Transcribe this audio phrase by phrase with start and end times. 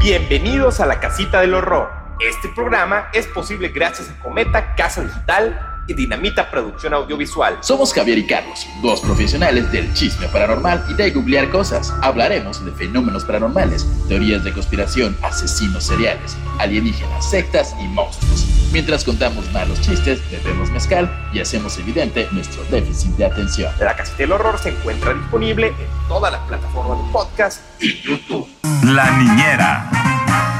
[0.00, 1.90] Bienvenidos a la Casita del Horror.
[2.20, 7.58] Este programa es posible gracias a Cometa Casa Digital y Dinamita Producción Audiovisual.
[7.60, 11.92] Somos Javier y Carlos, dos profesionales del chisme paranormal y de googlear cosas.
[12.02, 18.46] Hablaremos de fenómenos paranormales, teorías de conspiración, asesinos seriales, alienígenas, sectas y monstruos.
[18.72, 23.72] Mientras contamos malos chistes, bebemos mezcal y hacemos evidente nuestro déficit de atención.
[23.80, 28.48] La Casita del Horror se encuentra disponible en todas las plataformas de podcast y YouTube.
[28.84, 30.59] La niñera.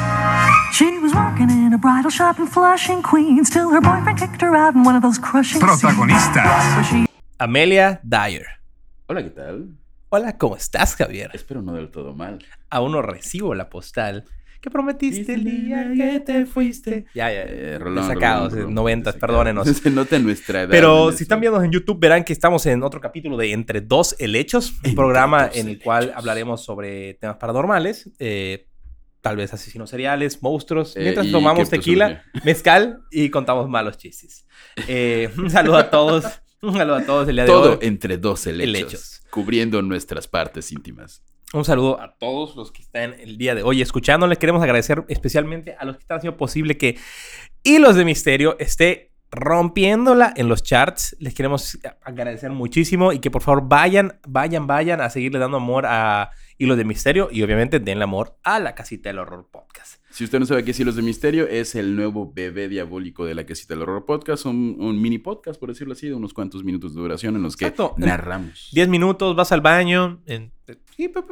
[5.59, 6.87] Protagonistas.
[7.39, 8.47] Amelia Dyer.
[9.07, 9.71] Hola, ¿qué tal?
[10.11, 11.31] Hola, ¿cómo estás, Javier?
[11.35, 12.39] Espero no del todo mal.
[12.69, 14.25] Aún no recibo la postal
[14.61, 17.07] que prometiste el día que te fuiste.
[17.15, 17.79] Ya, ya, Eh.
[17.79, 19.39] Rolón, Sacados, Rolón, Rolón, noventas, desacado.
[19.43, 19.69] perdónenos.
[19.77, 20.71] Se nota nuestra edad.
[20.71, 21.23] Pero si eso.
[21.25, 24.77] están viendo en YouTube, verán que estamos en otro capítulo de Entre Dos Helechos, un
[24.77, 28.67] Entre programa en el cual hablaremos sobre temas paranormales, eh,
[29.21, 34.47] tal vez asesinos seriales, monstruos, Eh, mientras y tomamos tequila, mezcal y contamos malos chistes.
[34.89, 36.25] Eh, un saludo a todos,
[36.63, 37.79] un saludo a todos el día de Todo hoy.
[37.83, 39.23] entre dos Helechos.
[39.31, 41.23] cubriendo nuestras partes íntimas.
[41.53, 44.39] Un saludo a todos los que están el día de hoy escuchándoles.
[44.39, 46.97] Queremos agradecer especialmente a los que están haciendo posible que
[47.65, 51.17] Hilos de Misterio esté rompiéndola en los charts.
[51.19, 55.87] Les queremos agradecer muchísimo y que por favor vayan, vayan, vayan a seguirle dando amor
[55.87, 60.01] a Hilos de Misterio y obviamente denle amor a la Casita del Horror Podcast.
[60.11, 63.35] Si usted no sabe qué es Hilos de Misterio, es el nuevo bebé diabólico de
[63.35, 66.63] la Casita del Horror Podcast, un, un mini podcast, por decirlo así, de unos cuantos
[66.65, 67.95] minutos de duración en los que Exacto.
[67.97, 68.69] narramos.
[68.73, 70.77] 10 minutos, vas al baño, en- pe-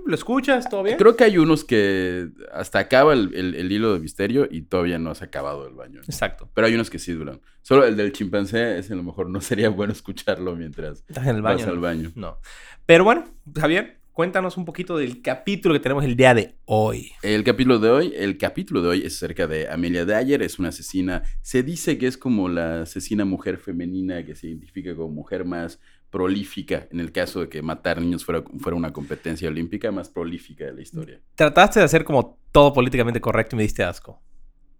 [0.06, 0.96] lo escuchas, todo bien.
[0.96, 4.98] Creo que hay unos que hasta acaba el, el- el hilo de misterio y todavía
[4.98, 6.00] no has acabado el baño.
[6.06, 6.48] Exacto.
[6.54, 7.40] Pero hay unos que sí duran.
[7.60, 11.36] Solo el del chimpancé, ese a lo mejor no sería bueno escucharlo mientras Estás en
[11.36, 11.58] el baño.
[11.58, 12.12] vas al baño.
[12.14, 12.38] No.
[12.86, 17.12] Pero bueno, Javier, cuéntanos un poquito del capítulo que tenemos el día de hoy.
[17.22, 20.70] El capítulo de hoy, el capítulo de hoy es acerca de Amelia Dyer, es una
[20.70, 25.44] asesina, se dice que es como la asesina mujer femenina que se identifica como mujer
[25.44, 25.78] más
[26.10, 30.64] prolífica, en el caso de que matar niños fuera, fuera una competencia olímpica, más prolífica
[30.64, 31.20] de la historia.
[31.36, 34.20] Trataste de hacer como todo políticamente correcto y me diste asco.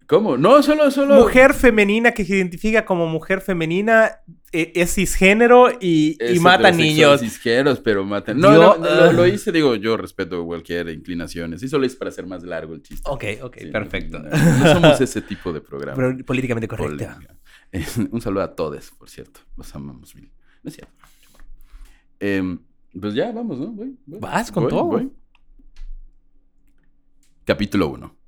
[0.09, 0.37] ¿Cómo?
[0.37, 1.17] No, solo, solo...
[1.17, 4.21] Mujer femenina que se identifica como mujer femenina
[4.51, 7.19] eh, es cisgénero y, y Es mata heterosexual, niños.
[7.21, 8.39] cisqueros, pero matan.
[8.39, 9.27] No, Dios, no, no, lo, lo ah.
[9.27, 11.59] hice, digo, yo respeto cualquier inclinación.
[11.59, 13.07] Sí, solo es para hacer más largo el chiste.
[13.07, 14.17] Ok, ok, Sí, perfecto.
[14.17, 15.95] No, no somos ese tipo de programa.
[15.95, 16.67] Pero políticamente.
[17.71, 19.41] Eh, Un saludo a todos, por cierto.
[19.57, 20.31] Los amamos mil.
[20.63, 20.93] No es cierto.
[22.19, 22.57] Em,
[22.99, 23.67] pues ya, vamos, ¿no?
[23.67, 24.19] Voy, voy.
[24.19, 25.11] Vas con Voy, todo.
[27.45, 28.18] Capítulo 1.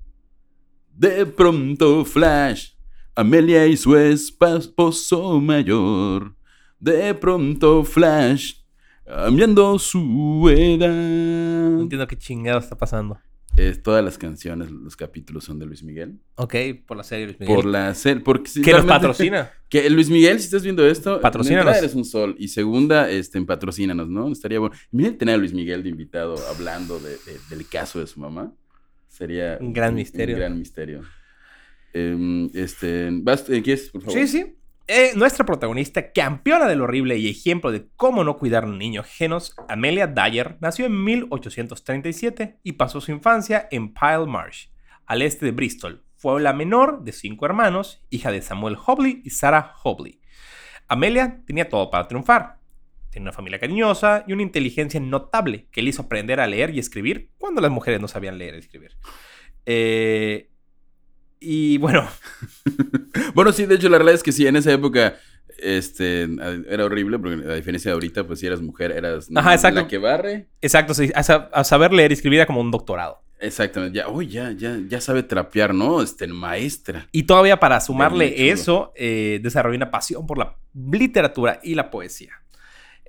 [0.94, 2.72] De pronto Flash,
[3.16, 6.35] Amelia y su esposo mayor.
[6.79, 8.53] De pronto Flash,
[9.06, 10.90] cambiando su edad.
[10.90, 13.19] No entiendo qué chingado está pasando.
[13.57, 16.19] Es, todas las canciones, los capítulos son de Luis Miguel.
[16.35, 16.56] Ok,
[16.88, 17.56] por la serie Luis Miguel.
[17.56, 18.23] Por la serie.
[18.23, 19.52] Porque si que nos patrocina.
[19.72, 21.78] Que Luis Miguel, si estás viendo esto, Patrocínanos.
[21.78, 22.35] eres un sol.
[22.38, 24.29] Y segunda, este, patrocínanos, ¿no?
[24.29, 24.75] Estaría bueno.
[24.91, 28.53] Imagínate tener a Luis Miguel de invitado hablando de- de- del caso de su mamá.
[29.22, 30.36] Sería Un gran misterio.
[30.36, 31.04] Un gran misterio.
[31.94, 34.20] Em, este, ¿vas, eh, ¿Quieres, por favor?
[34.20, 34.56] Sí, sí.
[34.88, 39.02] Eh, nuestra protagonista, campeona del horrible y ejemplo de cómo no cuidar a un niño
[39.02, 44.70] ajenos, Amelia Dyer, nació en 1837 y pasó su infancia en Pile Marsh,
[45.06, 46.03] al este de Bristol.
[46.16, 50.20] Fue la menor de cinco hermanos, hija de Samuel Hobley y Sarah Hobley.
[50.88, 52.58] Amelia tenía todo para triunfar.
[53.12, 56.80] Tenía una familia cariñosa y una inteligencia notable que le hizo aprender a leer y
[56.80, 58.98] escribir cuando las mujeres no sabían leer y escribir.
[59.66, 60.50] Eh,
[61.40, 62.08] y bueno,
[63.34, 65.16] Bueno, sí, de hecho, la realidad es que sí, en esa época
[65.58, 66.24] este,
[66.70, 69.82] era horrible, porque a diferencia de ahorita, pues si eras mujer, eras Ajá, exacto.
[69.82, 70.48] la que barre.
[70.62, 73.22] Exacto, sí, a, a saber leer y escribir era como un doctorado.
[73.40, 73.98] Exactamente.
[73.98, 76.02] Ya, ya, ya, ya sabe trapear, ¿no?
[76.02, 77.08] Este, maestra.
[77.12, 82.41] Y todavía para sumarle eso, eh, desarrolló una pasión por la literatura y la poesía.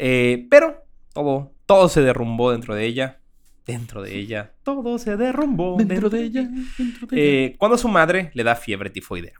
[0.05, 3.21] Eh, pero todo, todo se derrumbó dentro de ella.
[3.65, 4.53] Dentro de ella.
[4.65, 5.77] Todo se derrumbó.
[5.79, 7.47] Dentro de ella, dentro de ella.
[7.53, 9.35] Eh, cuando su madre le da fiebre tifoidea.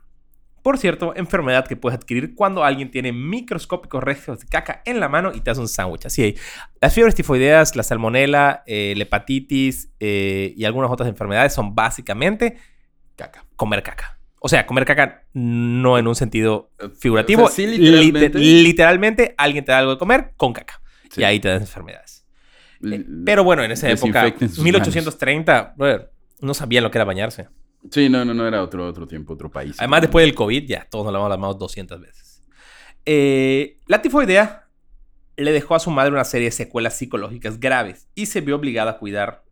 [0.61, 5.09] Por cierto, enfermedad que puedes adquirir cuando alguien tiene microscópicos restos de caca en la
[5.09, 6.05] mano y te hace un sándwich.
[6.05, 6.37] Así hay.
[6.79, 12.55] Las fiebres tifoideas, la salmonela, eh, la hepatitis eh, y algunas otras enfermedades son básicamente
[13.17, 13.43] Caca.
[13.57, 14.17] comer caca.
[14.45, 16.69] O sea, comer caca no en un sentido
[16.99, 17.43] figurativo.
[17.45, 18.37] O sea, sí, literalmente.
[18.39, 20.81] Lite- literalmente, alguien te da algo de comer con caca.
[21.09, 21.21] Sí.
[21.21, 22.25] Y ahí te das enfermedades.
[22.81, 26.11] L- Eh, pero bueno, en esa época, desinfecten sus 1830, brother,
[26.41, 27.47] no sabían lo que era bañarse.
[27.89, 29.75] Sí, no, no, no era otro, otro tiempo, otro país.
[29.79, 32.41] Además, después del COVID, ya todos nos lavamos las manos 200 veces.
[33.05, 34.67] Eh, la tifoidea
[35.37, 38.91] le dejó a su madre una serie de secuelas psicológicas graves y se vio obligada
[38.91, 39.43] a cuidar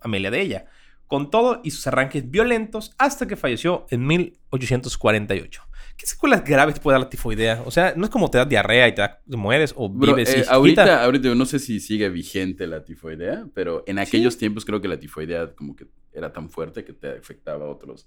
[0.00, 0.66] a Amelia de ella.
[1.10, 5.62] Con todo y sus arranques violentos hasta que falleció en 1848.
[5.96, 7.62] ¿Qué secuelas graves te puede dar la tifoidea?
[7.66, 10.14] O sea, no es como te das diarrea y te, da- te mueres o Bro,
[10.14, 13.98] vives eh, y ahorita, ahorita yo no sé si sigue vigente la tifoidea, pero en
[13.98, 17.68] aquellos tiempos creo que la tifoidea como que era tan fuerte que te afectaba a
[17.68, 18.06] otros.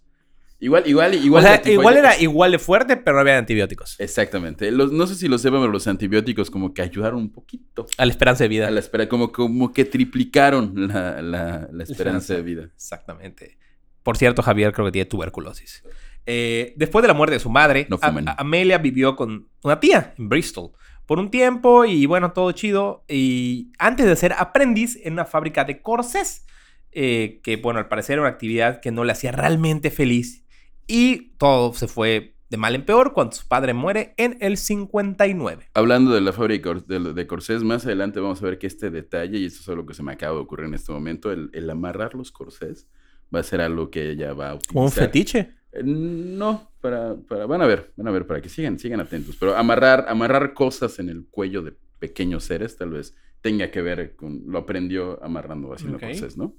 [0.63, 1.43] Igual, igual, igual.
[1.43, 3.99] o sea, igual era igual de fuerte, pero no había antibióticos.
[3.99, 4.71] Exactamente.
[4.71, 8.05] Los- no sé si lo sepan, pero los antibióticos como que ayudaron un poquito A
[8.05, 8.67] la esperanza de vida.
[8.67, 12.63] a la espera, como, como que triplicaron la, la- la esperanza de vida.
[12.73, 13.57] Exactamente.
[14.03, 15.83] Por cierto, Javier creo que tiene tuberculosis.
[16.25, 17.99] Eh, después de la muerte de su madre, No
[18.37, 20.71] Amelia vivió con una tía en Bristol
[21.05, 23.03] por un tiempo y bueno, todo chido.
[23.09, 26.45] Y antes de ser aprendiz en una fábrica de corsés,
[26.91, 30.42] eh, que bueno, al parecer era una actividad que no le hacía realmente feliz.
[30.87, 35.69] Y todo se fue de mal en peor cuando su padre muere en el 59.
[35.73, 39.39] Hablando de la fábrica de, de- corsés, más adelante vamos a ver que este detalle,
[39.39, 41.69] y esto es algo que se me acaba de ocurrir en este momento, el, el
[41.69, 42.87] amarrar los corsés
[43.33, 44.73] va a ser algo que ella va a utilizar.
[44.73, 45.39] Como un fetiche.
[45.71, 49.35] Eh, No, para, para, van a ver, van a ver, para que sigan, sigan atentos.
[49.39, 54.15] Pero amarrar, amarrar cosas en el cuello de pequeños seres, tal vez tenga que ver
[54.15, 56.03] con, lo aprendió amarrando haciendo Ok.
[56.03, 56.53] corsés, ¿no?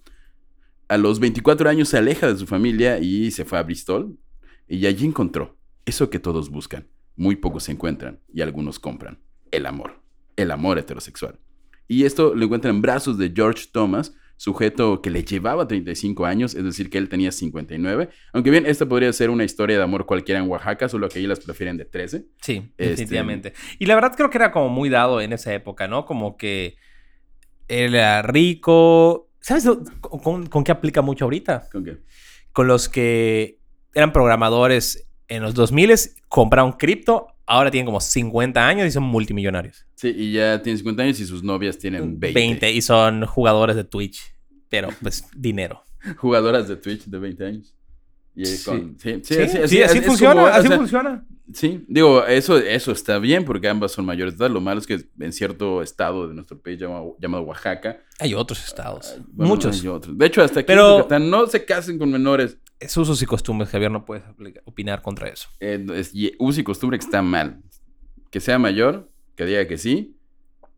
[0.89, 4.17] A los 24 años se aleja de su familia y se fue a Bristol.
[4.69, 6.89] Y allí encontró eso que todos buscan.
[7.17, 9.19] Muy pocos se encuentran y algunos compran.
[9.51, 10.01] El amor.
[10.37, 11.39] El amor heterosexual.
[11.87, 16.55] Y esto lo encuentra en brazos de George Thomas, sujeto que le llevaba 35 años,
[16.55, 18.09] es decir, que él tenía 59.
[18.33, 21.27] Aunque bien, esta podría ser una historia de amor cualquiera en Oaxaca, solo que ahí
[21.27, 22.27] las prefieren de 13.
[22.41, 23.53] Sí, Este- definitivamente.
[23.79, 26.05] Y la verdad creo que era como muy dado en esa época, ¿no?
[26.05, 26.77] Como que
[27.69, 29.31] él era rico.
[29.45, 31.69] ¿Sabes lo- con, qué aplica mucho ahorita?
[31.71, 31.99] ¿Con qué?
[32.55, 33.59] Con los que
[33.93, 35.93] eran programadores en los 2000
[36.31, 39.85] compraron cripto, ahora tienen como 50 años y son multimillonarios.
[39.97, 42.73] Sí, y ya tiene 50 años y sus novias tienen 20.
[42.73, 44.35] y son jugadores de Twitch.
[44.71, 45.85] Pero pues dinero.
[46.17, 47.75] Jugadoras de Twitch de 20 años.
[48.37, 48.65] Y Sí.
[48.65, 51.25] con- sí, Sí, sí, así, es funciona, como- o así sea, funciona.
[51.53, 54.53] Sí, digo, eso, eso está bien porque ambas son mayores de edad.
[54.53, 58.01] Lo malo es que en cierto estado de nuestro país llamado, llamado Oaxaca.
[58.19, 59.17] Hay otros estados.
[59.29, 59.81] bueno, muchos.
[59.83, 60.17] hay otros.
[60.17, 62.59] De hecho, hasta aquí Pero- en Yucatán no se casen con menores.
[62.81, 64.25] Es usos y costumbres, Javier, no puedes
[64.65, 65.49] opinar contra eso.
[65.61, 67.61] Eh, es uso y costumbre que está mal.
[68.31, 70.17] Que sea mayor, que diga que sí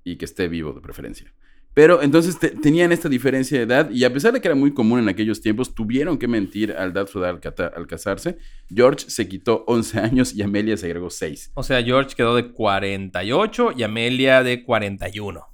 [0.04, 1.32] y que esté vivo de preferencia.
[1.78, 4.72] Pero entonces te- tenían esta diferencia de edad y a pesar de que era muy
[4.72, 7.38] común en aquellos tiempos, tuvieron que mentir al dar su edad
[7.76, 8.38] al, casarse.
[8.74, 11.50] George se quitó 11 años y Amelia se agregó 6.
[11.52, 15.44] O sea, George quedó de 48 y Amelia de 41.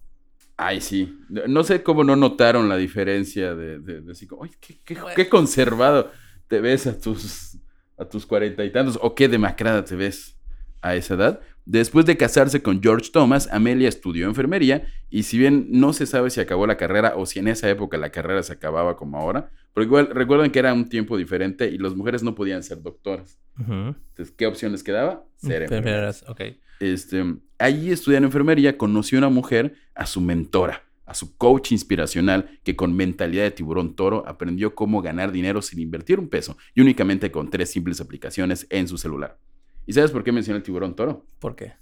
[0.57, 1.19] Ay, sí.
[1.49, 4.97] No sé cómo no notaron la diferencia de, de, de así como, "Ay, qué, qué-
[5.17, 6.13] qué conservado
[6.47, 7.59] te ves a tus,
[7.99, 10.37] a tus cuarenta y tantos, o qué demacrada te ves
[10.83, 11.41] a esa edad.
[11.65, 16.31] Después de casarse con George Thomas, Amelia estudió enfermería y si bien no se sabe
[16.31, 19.51] si acabó la carrera o si en esa época la carrera se acababa como ahora,
[19.73, 23.39] pero igual recuerden que era un tiempo diferente y las mujeres no podían ser doctoras.
[23.59, 25.25] Entonces, ¿qué opción les quedaba?
[25.37, 26.23] Ser enfermeras.
[26.23, 26.63] Enfermeras, ok.
[26.81, 32.59] Este, allí estudiando enfermería, conoció a una mujer, a su mentora, a su coach inspiracional,
[32.65, 36.81] que con mentalidad de tiburón toro aprendió cómo ganar dinero sin invertir un peso y
[36.81, 39.39] únicamente con tres simples aplicaciones en su celular.
[39.87, 41.27] ¿Y sabes por qué mencioné el tiburón toro?
[41.39, 41.75] ¿Por qué?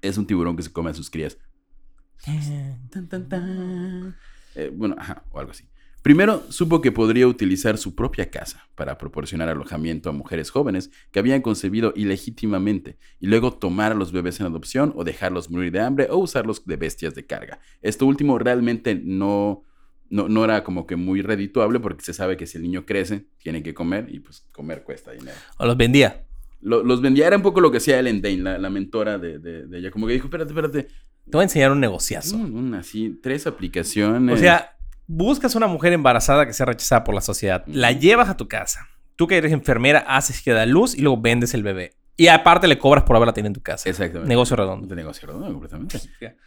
[0.00, 1.38] Es un tiburón que se come a sus crías.
[2.90, 4.16] Tan, tan, tan.
[4.54, 5.68] Eh, bueno, ajá, o algo así.
[6.02, 11.20] Primero, supo que podría utilizar su propia casa para proporcionar alojamiento a mujeres jóvenes que
[11.20, 15.80] habían concebido ilegítimamente y luego tomar a los bebés en adopción o dejarlos morir de
[15.80, 17.60] hambre o usarlos de bestias de carga.
[17.82, 19.62] Esto último realmente no,
[20.10, 23.28] no, no era como que muy redituable porque se sabe que si el niño crece,
[23.38, 25.36] tiene que comer y pues comer cuesta dinero.
[25.58, 26.26] O los vendía.
[26.62, 29.38] Lo- los vendía, era un poco lo que hacía Ellen Dane, la, la mentora de,
[29.38, 32.38] de- de ella, como que dijo, espérate, espérate, Te voy a enseñar un negociazo.
[32.78, 34.34] Así, tres aplicaciones.
[34.34, 34.76] O sea,
[35.06, 38.88] buscas una mujer embarazada que sea rechazada por la sociedad, la llevas a tu casa.
[39.16, 41.92] Tú que eres enfermera, haces que da luz y luego vendes el bebé.
[42.16, 43.88] Y aparte le cobras por haberla tenido en tu casa.
[43.88, 44.28] Exactamente.
[44.28, 44.86] Negocio redondo.
[44.86, 45.98] De negocio redondo, completamente.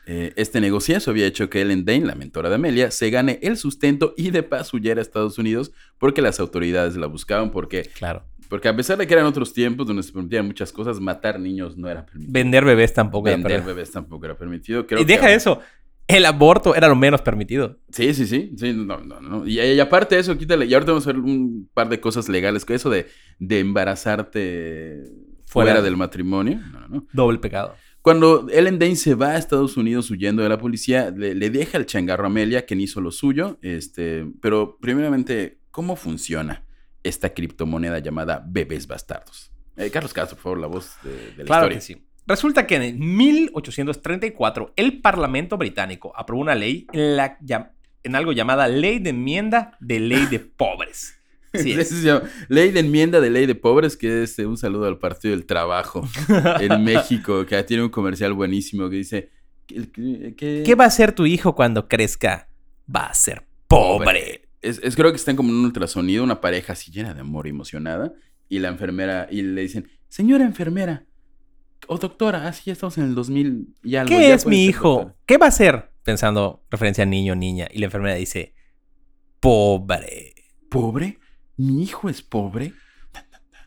[0.05, 3.57] Eh, este negociazo había hecho que Ellen Dane, la mentora de Amelia, se gane el
[3.57, 7.49] sustento y de paso huyera a Estados Unidos porque las autoridades la buscaban.
[7.51, 8.23] Porque, Claro.
[8.49, 11.77] Porque a pesar de que eran otros tiempos donde se permitían muchas cosas, matar niños
[11.77, 12.33] no era permitido.
[12.33, 13.75] Vender bebés tampoco era Vender permitido.
[13.75, 14.85] bebés tampoco era permitido.
[14.87, 15.59] Creo Y deja eso.
[16.07, 17.79] El aborto era lo menos permitido.
[17.89, 18.51] Sí, sí, sí.
[18.57, 19.47] sí no, no, no.
[19.47, 20.65] Y, y aparte de eso, quítale.
[20.67, 22.63] Y ahorita vamos a ver un par de cosas legales.
[22.63, 23.07] Que eso de,
[23.39, 25.01] de embarazarte
[25.45, 25.81] fuera, Fuera.
[25.81, 26.59] del matrimonio.
[26.71, 27.07] No, no, no.
[27.11, 27.75] Doble pecado.
[28.01, 31.79] Cuando Ellen Dane se va a Estados Unidos huyendo de la policía, le, le deja
[31.79, 33.57] el changarro a Amelia, quien hizo lo suyo.
[33.63, 36.64] Este, pero primeramente, ¿cómo funciona
[37.07, 39.51] esta criptomoneda llamada Bebés Bastardos?
[39.77, 41.77] Eh, Carlos Castro, por favor, la voz de, de la Claro historia.
[41.77, 42.07] que sí.
[42.27, 47.71] Resulta que en 1834 el Parlamento británico aprobó una ley en, la, llam-
[48.03, 51.19] en algo llamada Ley de Enmienda de Ley de Pobres.
[51.53, 51.87] Sí es.
[51.89, 54.97] se llama Ley de enmienda de ley de pobres, que es eh, un saludo al
[54.99, 56.05] Partido del Trabajo
[56.59, 59.29] en México, que tiene un comercial buenísimo que dice...
[59.67, 62.49] ¿Qué va a hacer tu hijo cuando crezca?
[62.93, 64.44] Va a ser pobre.
[64.65, 67.47] Es, es creo que están como en un ultrasonido, una pareja así llena de amor
[67.47, 68.13] emocionada,
[68.49, 71.05] y la enfermera, y le dicen, señora enfermera,
[71.87, 74.09] o doctora, así ya estamos en el 2000 y algo.
[74.09, 74.89] ¿Qué ya es mi ser hijo?
[74.89, 75.15] doctora".
[75.25, 75.91] ¿Qué va a hacer?
[76.03, 77.67] Pensando referencia a niño niña.
[77.71, 78.53] Y la enfermera dice,
[79.39, 80.33] pobre.
[80.69, 81.19] ¿Pobre?
[81.57, 82.73] ¿Mi hijo es pobre?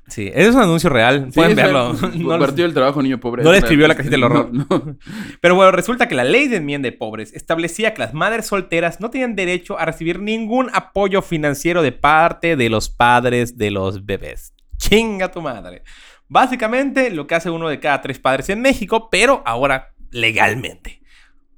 [0.08, 1.28] Sí, es un anuncio real.
[1.34, 1.90] Pueden verlo.
[2.12, 3.42] el No Partido del Trabajo, niño pobre.
[3.44, 4.50] no le escribió la casita del horror.
[4.52, 4.96] No, no.
[5.40, 9.00] Pero bueno, resulta que la ley de enmienda de pobres establecía que las madres solteras
[9.00, 14.04] no tenían derecho a recibir ningún apoyo financiero de parte de los padres de los
[14.06, 14.54] bebés.
[14.78, 15.82] Chinga tu madre.
[16.28, 21.00] Básicamente lo que hace uno de cada tres padres en México, pero ahora legalmente.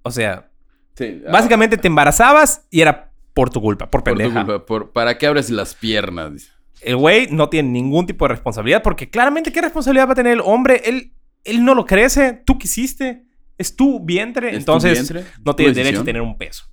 [0.02, 0.46] O sea,
[0.94, 4.44] Sí, ah, básicamente te embarazabas y era por tu culpa, por por tu pendeja.
[4.44, 6.52] culpa, por- ¿Para qué abres las piernas?
[6.82, 10.32] El güey no tiene ningún tipo de responsabilidad porque claramente qué responsabilidad va a tener
[10.32, 10.82] el hombre.
[10.84, 11.12] Él,
[11.44, 13.24] él no lo crece, tú quisiste,
[13.58, 15.30] es tu vientre, ¿Es tu entonces vientre?
[15.44, 16.64] no ¿Tu tienes derecho a tener un peso.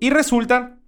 [0.00, 0.78] Y resulta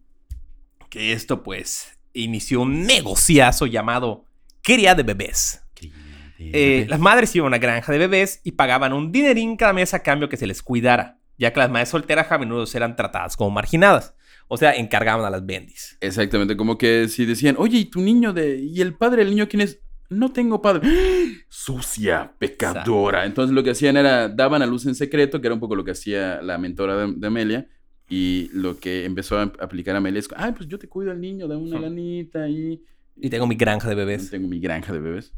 [0.90, 4.24] que esto pues inició un negociazo llamado
[4.62, 5.64] cría de bebés.
[6.38, 9.92] Eh, las madres iban a una granja de bebés y pagaban un dinerín cada mes
[9.92, 13.36] a cambio que se les cuidara, ya que las madres solteras a menudo eran tratadas
[13.36, 14.14] como marginadas.
[14.52, 15.96] O sea, encargaban a las bendis.
[16.00, 18.58] Exactamente, como que si decían, oye, ¿y tu niño de...
[18.58, 19.80] ¿Y el padre del niño quién es?
[20.08, 20.88] No tengo padre.
[21.48, 23.26] Sucia, pecadora.
[23.26, 25.84] Entonces lo que hacían era, daban a luz en secreto, que era un poco lo
[25.84, 27.68] que hacía la mentora de, de Amelia.
[28.08, 31.46] Y lo que empezó a aplicar Amelia es, ay, pues yo te cuido al niño,
[31.46, 32.82] dame una lanita y...
[33.16, 34.30] Y tengo mi granja de bebés.
[34.30, 35.32] Tengo mi granja de bebés.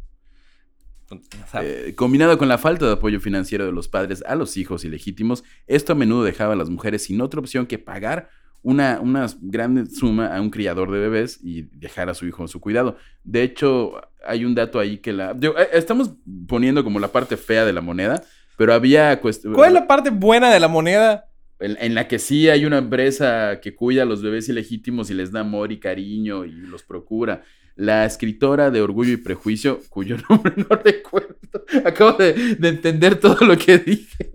[1.61, 5.45] Eh, combinado con la falta de apoyo financiero de los padres a los hijos ilegítimos,
[5.67, 8.31] esto a menudo dejaba a las mujeres sin otra opción que pagar
[8.63, 12.49] una, una grande suma a un criador de bebés y dejar a su hijo en
[12.49, 12.97] su cuidado.
[13.25, 15.35] De hecho, hay un dato ahí que la...
[15.35, 16.13] digo, eh, estamos
[16.47, 18.23] poniendo como la parte fea de la moneda,
[18.57, 19.21] pero había...
[19.21, 21.27] ¿Cuál es la parte buena de la moneda?
[21.63, 25.15] en, en la que sí hay una empresa que cuida a los bebés ilegítimos y
[25.15, 27.43] les da amor y cariño y los procura.
[27.75, 31.37] La escritora de Orgullo y Prejuicio, cuyo nombre no recuerdo,
[31.85, 34.33] acabo de, de entender todo lo que dije.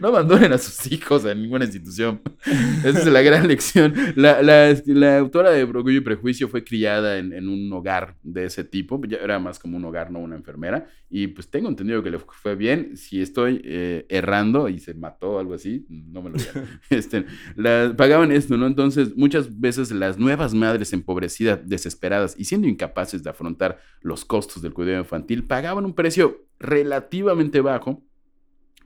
[0.00, 2.20] No abandonen a sus hijos a ninguna institución.
[2.84, 3.92] Esa es la gran lección.
[4.16, 8.44] La, la- la autora de Orgullo y Prejuicio fue criada en, en un hogar de
[8.46, 9.00] ese tipo.
[9.10, 10.88] Era más como un hogar, no una enfermera.
[11.10, 12.96] Y pues tengo entendido que le fue bien.
[12.96, 16.80] Si estoy eh, errando y se mató o algo así, no me lo digan.
[16.90, 17.24] este,
[17.56, 18.66] la- pagaban esto, ¿no?
[18.66, 24.62] Entonces, muchas veces las nuevas madres empobrecidas, desesperadas y siendo incapaces de afrontar los costos
[24.62, 28.04] del cuidado infantil, pagaban un precio relativamente bajo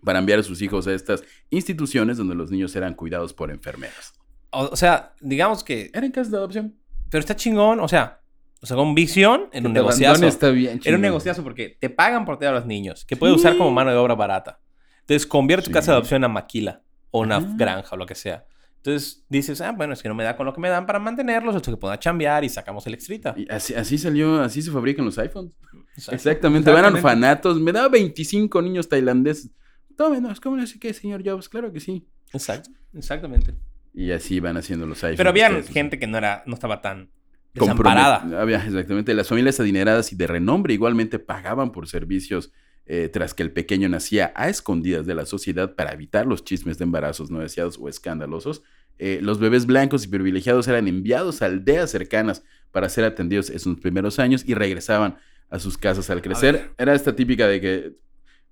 [0.08, 4.14] para enviar a sus hijos a estas instituciones donde los niños eran cuidados por enfermeras.
[4.48, 5.90] O, o sea, digamos que...
[5.92, 6.74] ¿Eran casas de adopción?
[7.10, 8.22] Pero está chingón, o sea,
[8.62, 10.26] o sea, con visión en un negociazo.
[10.26, 13.36] está bien Era un negociazo porque te pagan por tener a los niños, que puedes
[13.36, 14.60] usar como mano de obra barata.
[15.00, 15.74] Entonces convierte tu Sí.
[15.74, 17.54] casa de adopción en maquila o una Ah.
[17.54, 18.46] granja o lo que sea.
[18.76, 20.98] Entonces dices, ah, bueno, es que no me da con lo que me dan para
[20.98, 23.34] mantenerlos, esto que pueda chambear y sacamos el extrita.
[23.36, 25.52] Y así, así salió, así se fabrican los iPhones.
[25.96, 26.14] Exacto.
[26.14, 27.06] Exactamente, van a Exactamente.
[27.06, 27.60] orfanatos.
[27.60, 29.50] Me da 25 niños tailandeses.
[29.98, 31.48] Tómenos, ¿cómo no sé qué, señor Jobs?
[31.48, 32.06] Claro que sí.
[32.32, 33.56] Exacto, exactamente.
[33.92, 35.16] Y así van haciendo los iPhones.
[35.16, 37.10] Pero ustedes, gente que no era, no estaba tan
[37.52, 38.18] desamparada.
[38.40, 39.12] Había, exactamente.
[39.12, 42.52] Las familias adineradas y de renombre igualmente pagaban por servicios
[42.86, 46.78] eh, tras que el pequeño nacía a escondidas de la sociedad para evitar los chismes
[46.78, 48.62] de embarazos no deseados o escandalosos.
[49.00, 53.58] Eh, los bebés blancos y privilegiados eran enviados a aldeas cercanas para ser atendidos en
[53.58, 55.16] sus primeros años y regresaban
[55.50, 56.70] a sus casas al crecer.
[56.78, 57.96] Era esta típica de que,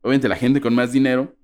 [0.02, 1.36] obviamente, la gente con más dinero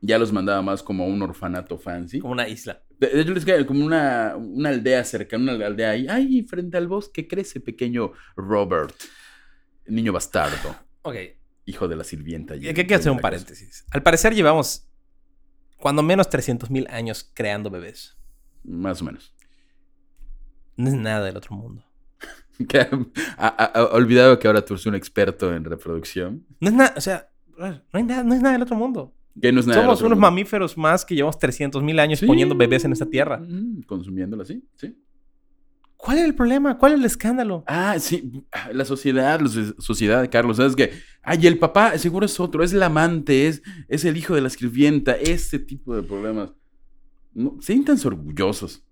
[0.00, 2.18] ya los mandaba más como a un orfanato fancy.
[2.18, 2.82] Como una isla.
[2.98, 6.06] De hecho, les como una, una aldea cercana, una aldea ahí.
[6.08, 8.94] Ay, frente al bosque crece pequeño Robert,
[9.86, 11.16] niño bastardo, Ok,
[11.64, 12.56] hijo de la sirvienta.
[12.56, 13.84] y hay el que hacer un paréntesis.
[13.90, 14.88] Al parecer llevamos
[15.78, 18.16] cuando menos 300.000 años creando bebés.
[18.62, 19.34] Más o menos.
[20.76, 21.84] No es nada del otro mundo.
[22.68, 22.86] Que
[23.92, 26.46] olvidado que ahora tú eres un experto en reproducción.
[26.60, 27.31] No es nada, o sea,
[27.70, 29.14] no hay nada, no es nada del otro mundo.
[29.40, 30.20] Que no es nada del Somos unos mundo.
[30.30, 32.26] mamíferos más que llevamos 300.000 años Sí.
[32.26, 33.38] poniendo bebés en esta tierra.
[33.38, 34.94] Mm, Consumiéndolo así, sí.
[35.96, 36.76] ¿Cuál es el problema?
[36.78, 37.62] ¿Cuál es el escándalo?
[37.66, 40.90] Ah, sí, la sociedad, la so- sociedad, Carlos, ¿sabes que
[41.22, 44.48] Ay, el papá seguro es otro, es el amante, es, es el hijo de la
[44.48, 46.50] escribienta, ese tipo de problemas.
[47.32, 48.84] No, siéntanse orgullosos.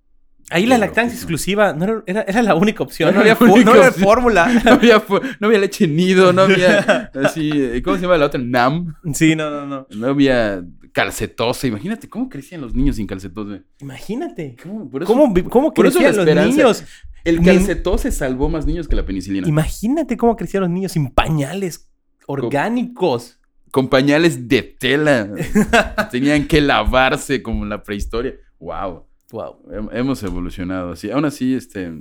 [0.50, 3.14] Ahí la lactancia exclusiva no era, era- era la única opción.
[3.14, 4.62] No había, no fórmula.
[4.64, 8.40] No había, fu- no había leche nido, no había así, ¿cómo se llama la otra?
[8.40, 8.94] Nam.
[9.14, 9.86] Sí, no, no, no.
[9.90, 11.68] No había calcetose.
[11.68, 13.62] Imagínate cómo crecían los niños sin calcetose.
[13.80, 14.56] Imagínate.
[14.62, 15.32] ¿Cómo, por eso- ¿Cómo,
[15.72, 16.84] por crecían los niños?
[17.24, 19.46] El calcetose salvó más niños que la penicilina.
[19.46, 21.88] Imagínate cómo crecían los niños sin pañales
[22.26, 23.38] orgánicos.
[23.70, 25.28] Con pañales de tela.
[26.10, 28.34] Tenían que lavarse como en la prehistoria.
[28.58, 29.04] Wow.
[29.32, 29.62] Wow.
[29.70, 31.10] Hem- Hemos evolucionado así.
[31.10, 31.92] Aún así, este.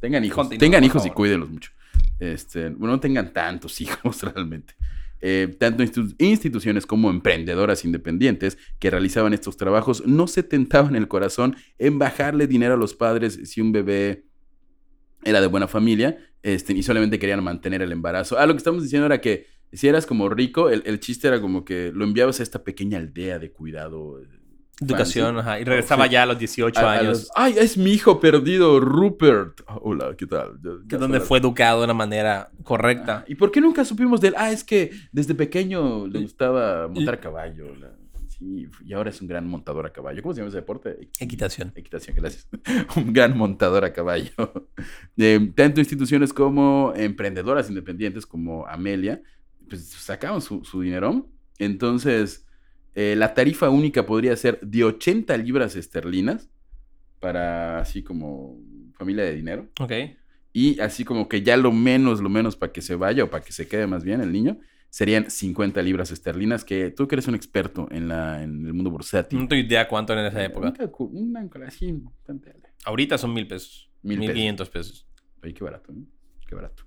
[0.00, 0.36] Tengan hijos.
[0.36, 1.16] Continúa, tengan hijos y favor.
[1.16, 1.70] cuídenlos mucho.
[2.20, 4.74] Este, bueno, no tengan tantos hijos realmente.
[5.20, 11.08] Eh, tanto institu- instituciones como emprendedoras independientes que realizaban estos trabajos no se tentaban el
[11.08, 14.26] corazón en bajarle dinero a los padres si un bebé
[15.22, 18.38] era de buena familia este, y solamente querían mantener el embarazo.
[18.38, 21.40] Ah, lo que estamos diciendo era que si eras como rico, el, el chiste era
[21.40, 24.20] como que lo enviabas a esta pequeña aldea de cuidado.
[24.80, 25.60] Educación, ajá.
[25.60, 26.10] Y regresaba Sí.
[26.12, 27.06] ya a los 18 A- a años.
[27.18, 29.60] los- Ay, es mi hijo perdido, Rupert.
[29.66, 30.58] Ah, hola, ¿qué tal?
[30.86, 33.24] Ya- donde fue educado de una manera correcta.
[33.28, 34.34] ¿Y por qué nunca supimos de él?
[34.36, 37.74] Ah, es que desde pequeño le gustaba montar a caballo.
[37.76, 37.92] la-
[38.36, 40.20] Sí, y ahora es un gran montador a caballo.
[40.20, 41.08] ¿Cómo se llama ese deporte?
[41.20, 41.70] Equitación.
[41.76, 42.48] Equitación, gracias.
[42.96, 44.32] un gran montador a caballo.
[45.16, 49.22] Eh, tanto instituciones como emprendedoras independientes como Amelia,
[49.70, 51.28] pues sacaban su, su dinero.
[51.60, 52.43] Entonces,
[52.94, 56.48] eh, la tarifa única podría ser de 80 libras esterlinas
[57.20, 58.58] para así como
[58.96, 59.68] familia de dinero.
[59.80, 59.92] Ok.
[60.52, 63.42] Y así como que ya lo menos, lo menos para que se vaya o para
[63.44, 64.58] que se quede más bien el niño,
[64.88, 68.90] serían 50 libras esterlinas, que tú que eres un experto en, la, en el mundo
[68.90, 69.40] bursátil.
[69.40, 70.72] No tengo idea cuánto era en esa Eh, época.
[70.98, 72.00] una así,
[72.84, 73.90] Ahorita son mil pesos.
[74.02, 75.08] Mil quinientos pesos.
[75.42, 76.06] Oye, qué barato, ¿no?
[76.46, 76.84] Qué barato.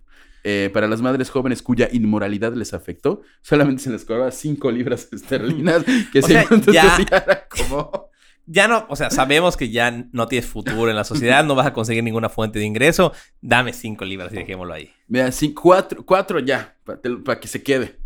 [0.50, 5.10] Eh, para las madres jóvenes cuya inmoralidad les afectó, solamente se les cobraba 5 libras
[5.12, 8.08] esterlinas, que O sea, según tu ya- como...
[8.46, 11.68] Ya no, o sea, sabemos que ya no tienes futuro en la sociedad, no vas
[11.68, 13.12] a conseguir ninguna fuente de ingreso.
[13.42, 14.90] Dame cinco libras y dejémoslo ahí.
[15.10, 17.98] Mira, sí, cuatro, cuatro ya, para que se quede.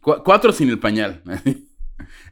[0.00, 1.20] Cu- cuatro sin el pañal.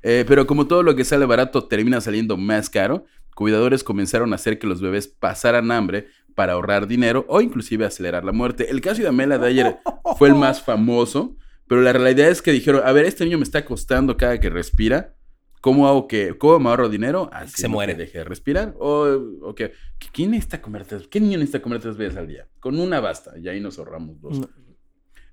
[0.03, 3.05] Eh, pero como todo lo que sale barato termina saliendo más caro,
[3.35, 8.25] cuidadores comenzaron a hacer que los bebés pasaran hambre para ahorrar dinero o inclusive acelerar
[8.25, 8.71] la muerte.
[8.71, 9.79] El caso de Amelia Dyer
[10.17, 11.35] fue el más famoso,
[11.67, 14.51] pero la realidad es que dijeron, a ver, este niño me está costando cada que
[14.51, 15.15] respira.
[15.63, 17.29] ¿Cómo hago que, cómo me ahorro dinero?
[17.33, 17.95] Así Se muere.
[17.95, 18.75] deje de respirar.
[18.79, 19.73] O, o que,
[20.13, 22.47] ¿quién necesita comer tres, ¿Qué niño necesita comer tres veces al día?
[22.61, 24.39] Con una basta, y ahí nos ahorramos dos.
[24.39, 24.49] No.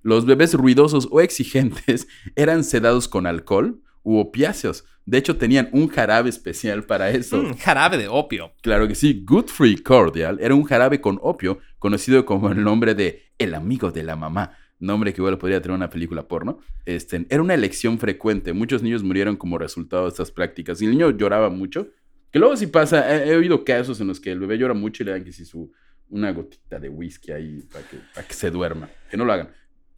[0.02, 4.86] Los bebés ruidosos o exigentes eran sedados con alcohol u opiáceos.
[5.06, 7.42] De hecho, tenían un jarabe especial para eso.
[7.42, 8.54] Mm, jarabe de opio.
[8.62, 12.96] Claro que sí, Good Free Cordial era un jarabe con opio conocido como el nombre
[12.96, 14.58] de El amigo de la mamá.
[14.80, 16.60] Nombre que igual podría tener una película porno.
[16.86, 18.54] Este, era una elección frecuente.
[18.54, 20.82] Muchos niños murieron como resultado de estas prácticas.
[20.82, 21.90] Y el niño lloraba mucho.
[22.32, 23.14] Que luego sí pasa.
[23.14, 25.32] He, he oído casos en los que el bebé llora mucho y le dan que
[25.32, 25.72] si su
[26.10, 28.90] una gotita de whisky ahí para que, para que se duerma.
[29.10, 29.50] Que no lo hagan.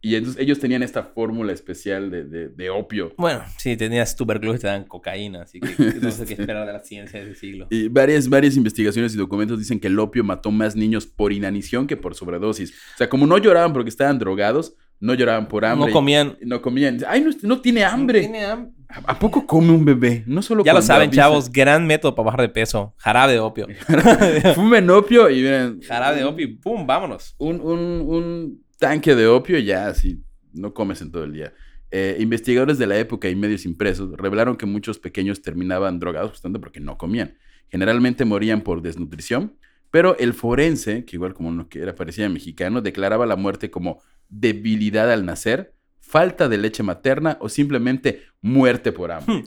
[0.02, 3.12] Y entonces ellos tenían esta fórmula especial de, de- de opio.
[3.18, 5.68] Bueno, si tenías tuberculosis te dan cocaína, así que
[6.02, 7.66] no sé qué esperar de la ciencia de ese siglo.
[7.70, 11.86] Y varias, varias investigaciones y documentos dicen que el opio mató más niños por inanición
[11.86, 12.70] que por sobredosis.
[12.94, 15.88] O sea, como no lloraban porque estaban drogados, no lloraban por hambre.
[15.88, 16.38] No comían.
[16.42, 16.98] No comían.
[17.08, 18.20] Ay, no, no tiene hambre.
[18.20, 20.22] Tiene ham- ¿A a poco come un bebé?
[20.26, 21.22] No solo Ya lo saben, avisa.
[21.22, 22.94] chavos, gran método para bajar de peso.
[22.98, 23.66] Jarabe de opio.
[24.54, 25.80] Fumen opio y miren.
[25.82, 26.86] Jarabe de opio y ¡pum!
[26.86, 27.34] Vámonos.
[27.38, 31.52] Un, un, un tanque de opio ya así no comes en todo el día.
[31.90, 36.58] Eh, investigadores de la época y medios impresos revelaron que muchos pequeños terminaban drogados justamente
[36.58, 37.36] porque no comían.
[37.68, 39.56] Generalmente morían por desnutrición,
[39.90, 44.02] pero el forense, que igual como no que era parecía mexicano, declaraba la muerte como
[44.28, 49.44] debilidad al nacer, falta de leche materna o simplemente muerte por hambre.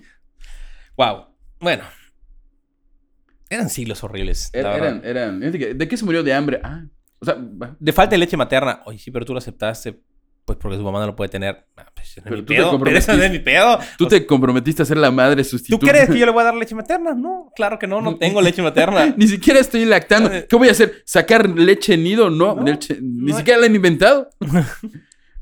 [0.98, 1.26] Wow.
[1.60, 1.84] Bueno.
[3.50, 4.50] Eran siglos horribles.
[4.54, 6.60] Er- eran, eran, ¿De qué se murió de hambre?
[6.64, 6.86] Ah,
[7.22, 7.38] o sea.
[7.80, 8.82] De falta de leche materna.
[8.86, 10.00] Oye, sí, pero tú lo aceptaste.
[10.46, 11.68] Pues porque tu mamá no lo puede tener.
[11.78, 12.80] Ah, pues, no es Pero mi tú te pedo.
[12.84, 13.78] Pero eso no es mi pedo.
[14.00, 15.88] tú te comprometiste a ser la madre ¿Tú sustituta.
[15.92, 17.14] crees que yo le voy a dar leche materna?
[17.14, 19.14] No, claro que no, no tengo leche materna.
[19.16, 20.32] Ni siquiera estoy lactando.
[20.48, 21.04] ¿Qué voy a hacer?
[21.06, 22.32] ¿Sacar leche nido?
[22.32, 23.38] No, No, leche- ni no.
[23.38, 24.30] siquiera la han inventado.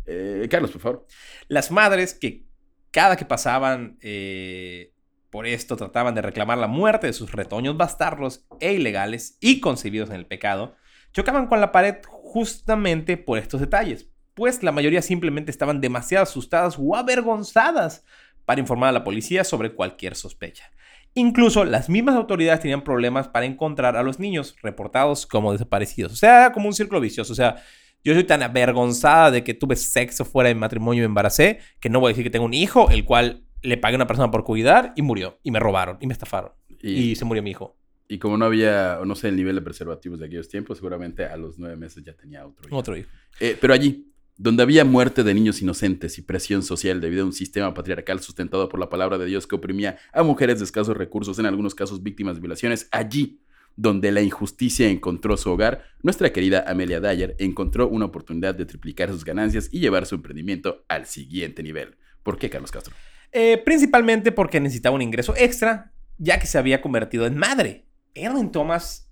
[0.06, 1.06] Eh, Carlos, por favor.
[1.50, 2.46] Las madres que
[2.92, 4.94] cada que pasaban eh,
[5.30, 10.10] por esto trataban de reclamar la muerte de sus retoños bastardos e ilegales y concebidos
[10.10, 10.76] en el pecado,
[11.18, 16.78] chocaban con la pared justamente por estos detalles, pues la mayoría simplemente estaban demasiado asustadas
[16.80, 18.06] o avergonzadas
[18.46, 20.70] para informar a la policía sobre cualquier sospecha.
[21.16, 26.14] Incluso las mismas autoridades tenían problemas para encontrar a los niños reportados como desaparecidos.
[26.14, 27.34] O sea, era como un círculo vicioso.
[27.34, 27.64] O sea,
[28.04, 31.58] yo soy tan avergonzada de que tuve sexo fuera de mi matrimonio y me embaracé
[31.80, 34.08] que no voy a decir que tengo un hijo, el cual le pagué a una
[34.08, 35.40] persona por cuidar y murió.
[35.42, 36.52] Y me robaron y me estafaron.
[36.80, 37.76] Y, Y, se murió mi hijo.
[38.08, 41.36] Y como no había, no sé, el nivel de preservativos de aquellos tiempos, seguramente a
[41.38, 42.68] los nueve meses ya tenía otro.
[42.68, 42.78] hijo.
[42.78, 43.10] Otro hijo.
[43.40, 47.34] Eh, pero allí, donde había muerte de niños inocentes y presión social debido a un
[47.34, 51.38] sistema patriarcal sustentado por la palabra de Dios que oprimía a mujeres de escasos recursos,
[51.40, 53.42] en algunos casos víctimas de violaciones, allí
[53.76, 59.12] donde la injusticia encontró su hogar, nuestra querida Amelia Dyer encontró una oportunidad de triplicar
[59.12, 61.96] sus ganancias y llevar su emprendimiento al siguiente nivel.
[62.24, 62.96] ¿Por qué, Carlos Castro?
[63.32, 67.87] Eh, principalmente porque necesitaba un ingreso extra, ya que se había convertido en madre.
[68.26, 69.04] Ellen Thomas.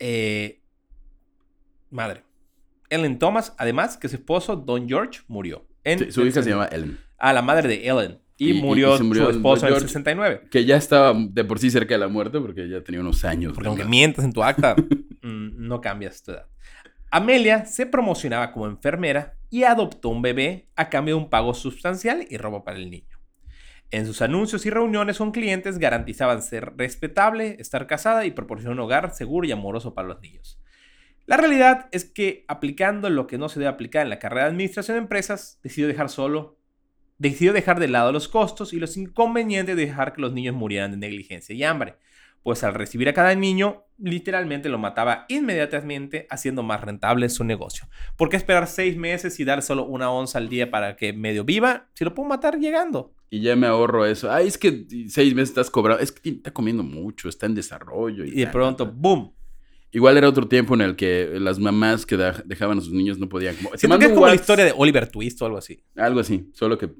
[0.00, 0.62] eh,
[1.90, 2.22] madre.
[2.90, 5.66] Ellen Thomas, además, que su esposo, Don George, murió.
[5.84, 8.18] en- Sí, su hija se llama Ellen, Ah, la madre de Ellen.
[8.36, 9.88] Y, murió, y se murió su esposo en el George.
[9.88, 10.42] 69.
[10.50, 13.52] que ya estaba de por sí cerca de la muerte porque ya tenía unos años.
[13.54, 14.76] Porque aunque mientas en tu acta,
[15.22, 16.46] mm, no cambias tu edad.
[17.10, 22.26] Amelia se promocionaba como enfermera y adoptó un bebé a cambio de un pago sustancial
[22.30, 23.17] y robo para el niño.
[23.90, 28.80] En sus anuncios y reuniones con clientes garantizaban ser respetable, estar casada y proporcionar un
[28.80, 30.60] hogar seguro y amoroso para los niños.
[31.24, 34.50] La realidad es que aplicando lo que no se debe aplicar en la carrera de
[34.50, 36.58] administración de empresas, decidió dejar solo,
[37.16, 40.90] decidió dejar de lado los costos y los inconvenientes de dejar que los niños murieran
[40.90, 41.96] de negligencia y hambre
[42.42, 47.88] pues al recibir a cada niño, literalmente lo mataba inmediatamente, haciendo más rentable su negocio.
[48.16, 51.44] ¿Por qué esperar seis meses y dar solo una onza al día para que medio
[51.44, 51.88] viva?
[51.94, 53.12] Si lo puedo matar llegando.
[53.30, 54.30] Y ya me ahorro eso.
[54.32, 56.02] Ay, es que seis meses estás cobrando.
[56.02, 58.24] Es que está comiendo mucho, está en desarrollo.
[58.24, 58.94] Y de tal, pronto, tal.
[58.96, 59.34] ¡boom!
[59.90, 63.28] Igual era otro tiempo en el que las mamás que dejaban a sus niños no
[63.28, 63.56] podían.
[63.56, 64.40] Como, "Te Siento que es como la WhatsApp".
[64.42, 65.82] historia de Oliver Twist o algo así.
[65.96, 66.50] Algo así.
[66.52, 66.90] Solo que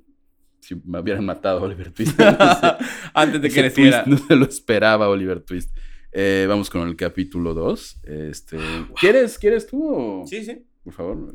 [0.68, 2.20] si me hubieran matado a Oliver Twist.
[3.14, 4.04] Antes de que creciera.
[4.06, 5.74] no se lo esperaba Oliver Twist.
[6.12, 8.00] Eh, vamos con el capítulo 2.
[8.04, 8.58] Este,
[9.00, 10.24] ¿quieres, ¿Quieres tú?
[10.26, 10.66] Sí, sí.
[10.84, 11.34] Por favor.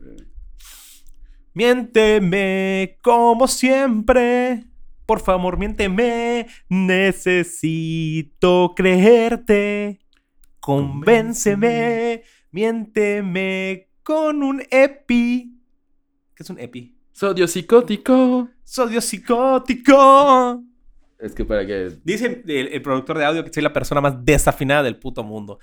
[1.53, 4.65] Miénteme como siempre.
[5.07, 6.45] Por favor, miénteme.
[6.69, 7.53] Necesito
[8.75, 9.99] creerte.
[10.59, 12.21] Convénceme.
[12.51, 15.59] Miénteme con un epi.
[16.35, 16.92] ¿Qué es un epi?
[17.13, 18.49] Sodio psicótico.
[18.63, 20.63] Sodio psicótico.
[21.19, 24.25] Es que para que Dice el, el productor de audio que soy la persona más
[24.25, 25.59] desafinada del puto mundo.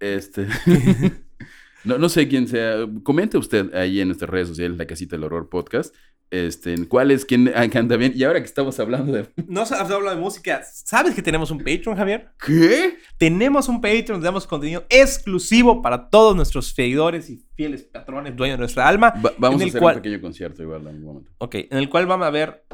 [0.00, 0.48] Este.
[1.84, 2.78] no, no sé quién sea.
[3.04, 5.94] Comente usted ahí en nuestras redes sociales, la casita del horror podcast.
[6.30, 8.12] Este, cuál es quién anda bien.
[8.16, 9.28] Y ahora que estamos hablando de.
[9.46, 10.62] No has hablado de música.
[10.64, 12.28] ¿Sabes que tenemos un Patreon, Javier?
[12.44, 12.96] ¿Qué?
[13.16, 18.56] Tenemos un Patreon donde damos contenido exclusivo para todos nuestros seguidores y fieles patrones, dueños
[18.56, 19.14] de nuestra alma.
[19.24, 21.30] Va- vamos a hacer cual- un pequeño concierto igual en algún momento.
[21.38, 22.64] Ok, en el cual vamos a ver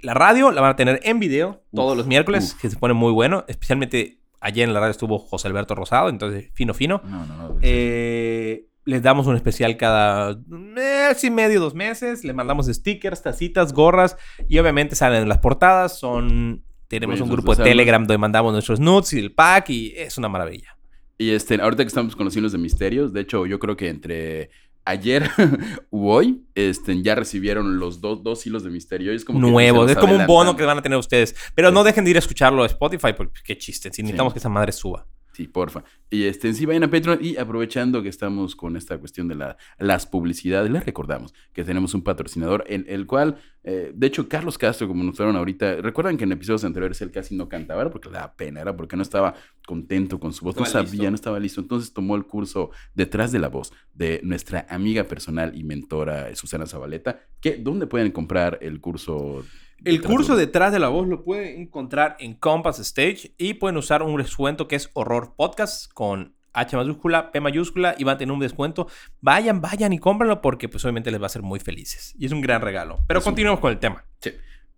[0.00, 2.60] la radio, la van a tener en video todos Uf, los miércoles, uf.
[2.60, 3.44] que se pone muy bueno.
[3.48, 7.00] Especialmente ayer en la radio estuvo José Alberto Rosado, entonces fino, fino.
[7.04, 7.58] No, no, no.
[7.62, 12.24] Eh, les damos un especial cada mes y medio, dos meses.
[12.24, 14.16] Les mandamos stickers, tacitas, gorras
[14.48, 15.98] y obviamente salen en las portadas.
[15.98, 17.64] Son tenemos un grupo de.
[17.64, 20.76] Telegram donde mandamos nuestros nudes y el pack y es una maravilla.
[21.16, 23.88] Y este, ahorita que estamos con los signos de misterios, de hecho, yo creo que
[23.88, 24.50] entre
[24.84, 25.30] ayer
[25.90, 29.12] u hoy, este, ya recibieron los dos, dos hilos de misterio.
[29.12, 31.34] Y es como Nuevos, es como un bono que van a tener ustedes.
[31.54, 31.74] Pero Sí.
[31.74, 33.90] no dejen de ir a escucharlo a Spotify porque qué chiste.
[33.92, 35.06] Si necesitamos que esa madre suba.
[35.34, 35.82] Sí, porfa.
[36.10, 39.34] Y este, en sí vayan a Patreon y aprovechando que estamos con esta cuestión de
[39.34, 44.28] la, las publicidades, les recordamos que tenemos un patrocinador en el cual, eh, de hecho,
[44.28, 47.80] Carlos Castro, como nos fueron ahorita, recuerdan que en episodios anteriores él casi no cantaba,
[47.80, 49.34] era porque le daba pena, era porque no estaba
[49.66, 51.10] contento con su voz, no sabía, listo.
[51.10, 51.60] no estaba listo.
[51.60, 56.66] Entonces tomó el curso Detrás de la Voz de nuestra amiga personal y mentora Susana
[56.66, 57.22] Zabaleta.
[57.40, 59.44] Que, ¿Dónde pueden comprar el curso?
[59.84, 63.76] El Detrás curso detrás de la voz lo pueden encontrar en Compass Stage y pueden
[63.76, 68.18] usar un descuento que es Horror Podcast con H mayúscula, P mayúscula y van a
[68.18, 68.86] tener un descuento.
[69.20, 72.14] Vayan, vayan y cómprenlo porque pues obviamente les va a hacer muy felices.
[72.18, 73.00] Y es un gran regalo.
[73.08, 74.04] Pero Es un- continuemos con el tema.
[74.20, 74.30] Sí.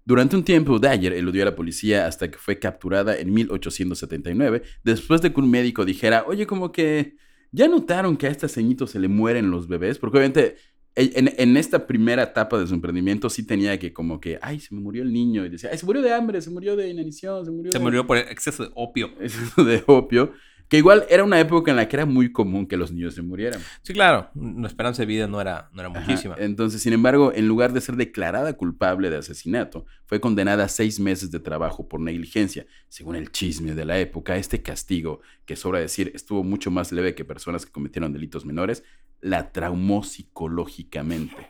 [0.04, 5.20] Durante un tiempo, Dyer eludió a la policía hasta que fue capturada en 1879, después
[5.20, 7.16] de que un médico dijera, oye, como que
[7.52, 10.56] ya notaron que a este ceñito se le mueren los bebés, porque obviamente
[10.96, 14.74] en, en esta primera etapa de su emprendimiento sí tenía que como que, ay, se
[14.74, 17.44] me murió el niño, y decía, ay, se murió de hambre, se murió de inanición,
[17.44, 17.84] se murió Se de...
[17.84, 19.10] murió por el exceso de opio.
[19.20, 20.32] Eso de opio,
[20.68, 23.22] que igual era una época en la que era muy común que los niños se
[23.22, 23.60] murieran.
[23.82, 24.30] Sí, claro.
[24.34, 26.00] La esperanza de vida no era, no era Ajá.
[26.00, 26.34] muchísima.
[26.38, 30.98] Entonces, sin embargo, en lugar de ser declarada culpable de asesinato, fue condenada a seis
[30.98, 32.66] meses de trabajo por negligencia.
[32.88, 37.14] Según el chisme de la época, este castigo, que sobra decir estuvo mucho más leve
[37.14, 38.82] que personas que cometieron delitos menores,
[39.20, 41.48] la traumó psicológicamente.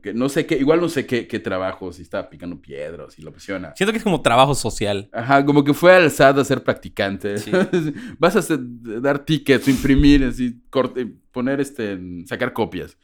[0.00, 3.22] Que no sé qué, igual no sé qué, qué trabajo, si estaba picando piedras, si
[3.22, 3.72] lo presiona.
[3.76, 5.08] Siento que es como trabajo social.
[5.12, 7.38] Ajá, como que fue al SAT a ser practicante.
[7.38, 7.50] Sí.
[8.18, 8.58] Vas a hacer-
[9.00, 12.96] dar tickets, imprimir, así, corte, poner este, sacar copias.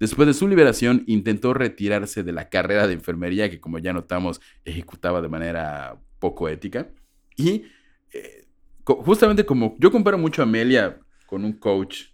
[0.00, 4.40] Después de su liberación, intentó retirarse de la carrera de enfermería que, como ya notamos,
[4.64, 6.88] ejecutaba de manera poco ética.
[7.36, 7.64] Y
[8.12, 8.46] eh,
[8.84, 12.04] justamente como yo comparo mucho a Amelia con un coach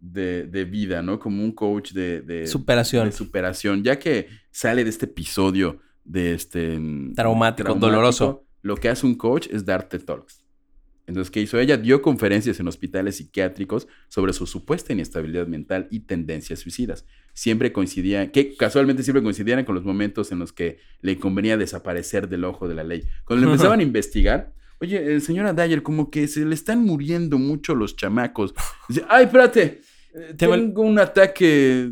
[0.00, 1.18] de, de vida, ¿no?
[1.18, 3.06] Como un coach de, de- Superación.
[3.06, 8.44] de superación, ya que sale de este episodio de este mm, Traumático, doloroso.
[8.62, 10.44] Lo que hace un coach es darte talks.
[11.06, 11.78] Entonces, ¿qué hizo ella?
[11.78, 17.06] Dio conferencias en hospitales psiquiátricos sobre su supuesta inestabilidad mental y tendencias suicidas.
[17.32, 22.28] Siempre coincidían, que casualmente siempre coincidían con los momentos en los que le convenía desaparecer
[22.28, 23.04] del ojo de la ley.
[23.24, 27.74] Cuando le empezaban a investigar, oye, señora Dyer, como que se le están muriendo mucho
[27.74, 28.52] los chamacos.
[28.88, 29.80] Dice, ay, espérate,
[30.14, 31.90] eh, Tengo un ataque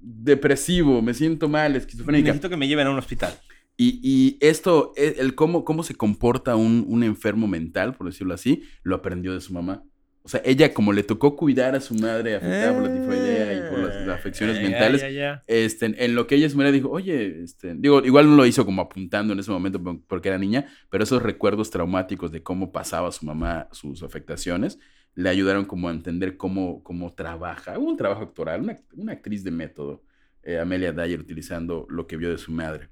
[0.00, 2.28] depresivo, me siento mal, esquizofrénica.
[2.28, 3.34] Necesito que me lleven a un hospital.
[3.76, 8.32] Y, y esto, el, el cómo, cómo se comporta un, un enfermo mental, por decirlo
[8.34, 9.82] así, lo aprendió de su mamá.
[10.22, 13.70] O sea, ella como le tocó cuidar a su madre afectada por la tifoidea y
[13.70, 15.04] por las, las afecciones Eh, mentales,
[15.46, 18.64] este, en lo que ella su madre dijo, oye, este, digo, igual no lo hizo
[18.64, 22.72] como apuntando en ese momento por- porque era niña, pero esos recuerdos traumáticos de cómo
[22.72, 24.80] pasaba su mamá sus afectaciones,
[25.16, 28.60] le ayudaron como a entender cómo, cómo trabaja, un trabajo actoral,
[28.94, 30.04] una, actriz de método,
[30.42, 32.90] eh, Amelia Dyer, utilizando lo que vio de su madre.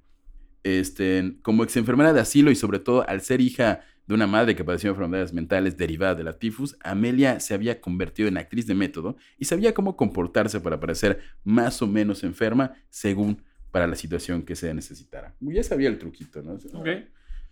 [0.63, 4.57] Este, como ex enfermera de asilo y sobre todo al ser hija de una madre
[4.57, 8.75] que padeció enfermedades mentales derivadas de la tifus, Amelia se había convertido en actriz de
[8.75, 14.43] método y sabía cómo comportarse para parecer más o menos enferma según para la situación
[14.43, 15.35] que se necesitara.
[15.41, 16.59] Ya sabía el truquito, ¿no?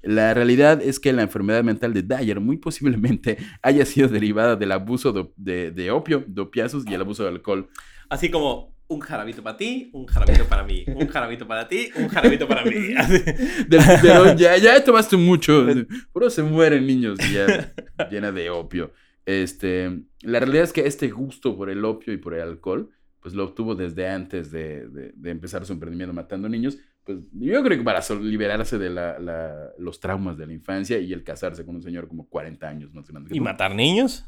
[0.02, 4.72] La realidad es que la enfermedad mental de Dyer muy posiblemente haya sido derivada del
[4.72, 6.42] abuso de, de- de opio, de
[6.86, 7.68] y el abuso de alcohol.
[8.08, 12.08] Así como un jarabito para ti, un jarabito para mí, un jarabito para ti, un
[12.08, 12.72] jarabito para mí.
[13.68, 15.66] Del ya, ya tomaste mucho.
[16.12, 17.72] Puro se mueren niños ya
[18.10, 18.92] llena de opio.
[19.24, 23.34] Este, la realidad es que este gusto por el opio y por el alcohol, pues
[23.34, 26.76] lo obtuvo desde antes de, de- de empezar su emprendimiento matando niños.
[27.04, 31.12] Pues yo creo que para liberarse de la- la- los traumas de la infancia y
[31.12, 33.44] el casarse con un señor como 40 años más grande que ¿Y tú.
[33.44, 34.24] matar niños?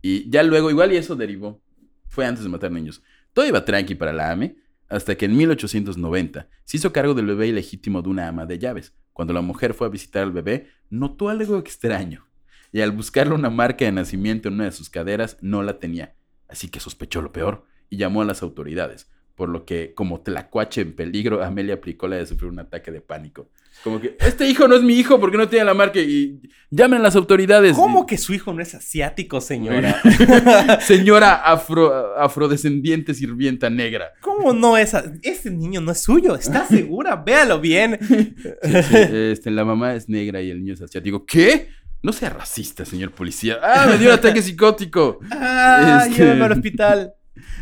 [0.00, 1.60] Y ya luego, igual y eso derivó.
[2.08, 3.02] Fue antes de matar niños.
[3.32, 4.56] Todo iba tranqui para la AME,
[4.88, 8.94] hasta que en 1890 se hizo cargo del bebé ilegítimo de una ama de llaves.
[9.12, 12.26] Cuando la mujer fue a visitar al bebé, notó algo extraño.
[12.70, 16.14] Y al buscarle una marca de nacimiento en una de sus caderas, no la tenía.
[16.48, 19.08] Así que sospechó lo peor y llamó a las autoridades.
[19.34, 23.00] Por lo que, como tlacuache en peligro, Amelia aplicó la de sufrir un ataque de
[23.00, 23.48] pánico.
[23.82, 27.00] Como que, este hijo no es mi hijo porque no tiene la marca y llamen
[27.00, 27.74] a las autoridades.
[27.74, 30.00] ¿Cómo que su hijo no es asiático, señora?
[30.80, 34.12] Señora afro, afrodescendiente sirvienta negra.
[34.20, 34.94] ¿Cómo no es?
[35.22, 37.16] Ese niño no es suyo, ¿estás segura?
[37.16, 37.98] Véalo bien.
[38.00, 38.96] Sí, sí,
[39.32, 41.26] este, la mamá es negra y el niño es asiático.
[41.26, 41.68] ¿Qué?
[42.02, 43.58] No sea racista, señor policía.
[43.62, 45.18] ¡Ah, me dio un ataque psicótico!
[45.32, 47.12] Ah, Este- llévame al hospital.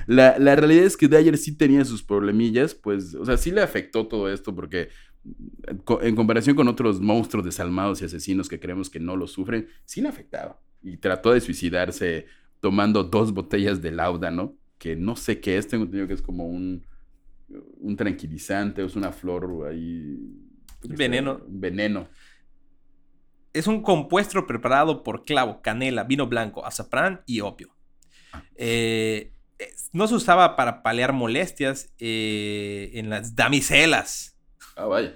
[0.06, 3.62] La, la realidad es que Dyer sí tenía sus problemillas, pues, o sea, sí le
[3.62, 4.88] afectó todo esto porque
[5.24, 9.68] mm, en comparación con otros monstruos desalmados y asesinos que creemos que no lo sufren,
[9.84, 10.60] sí le afectaba.
[10.82, 12.26] Y trató de suicidarse
[12.60, 16.46] tomando dos botellas de láudano, que no sé qué es, tengo entendido que es como
[16.46, 16.84] un,
[17.78, 20.18] un tranquilizante, o es una flor ahí...
[20.84, 21.40] Veneno.
[21.48, 22.08] Veneno.
[23.52, 27.74] Es un compuesto preparado por clavo, canela, vino blanco, azafrán y opio.
[28.56, 29.31] Eh, es-
[29.92, 34.36] no se usaba para paliar molestias eh, en las damiselas.
[34.76, 35.14] Ah, vaya.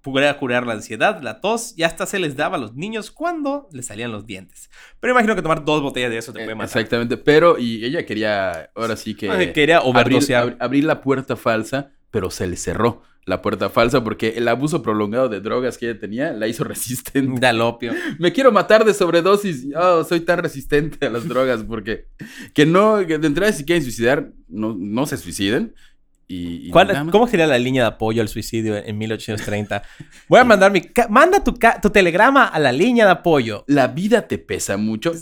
[0.00, 3.68] Podría curar la ansiedad, la tos y hasta se les daba a los niños cuando
[3.72, 4.70] les salían los dientes.
[5.00, 6.66] Pero imagino que tomar dos botellas de eso te puede matar.
[6.68, 9.30] Exactamente, pero y ella quería, ahora sí que...
[9.30, 14.02] Ah, quería abrir, ab- abrir la puerta falsa, pero se le cerró la puerta falsa
[14.02, 17.40] porque el abuso prolongado de drogas que ella tenía la hizo resistente.
[17.40, 17.92] Da el opio.
[18.18, 19.66] Me quiero matar de sobredosis.
[19.76, 22.06] Oh, soy tan resistente a las drogas porque
[22.54, 25.74] que no, que de entrada si quieren suicidar, no, no se suiciden.
[26.30, 27.12] Y, y ¿Cuál- nada más.
[27.12, 29.82] ¿Cómo sería la línea de apoyo al suicidio en 1830?
[30.28, 30.82] Voy a mandar mi...
[31.08, 33.64] Manda tu, tu telegrama a la línea de apoyo.
[33.66, 35.12] La vida te pesa mucho.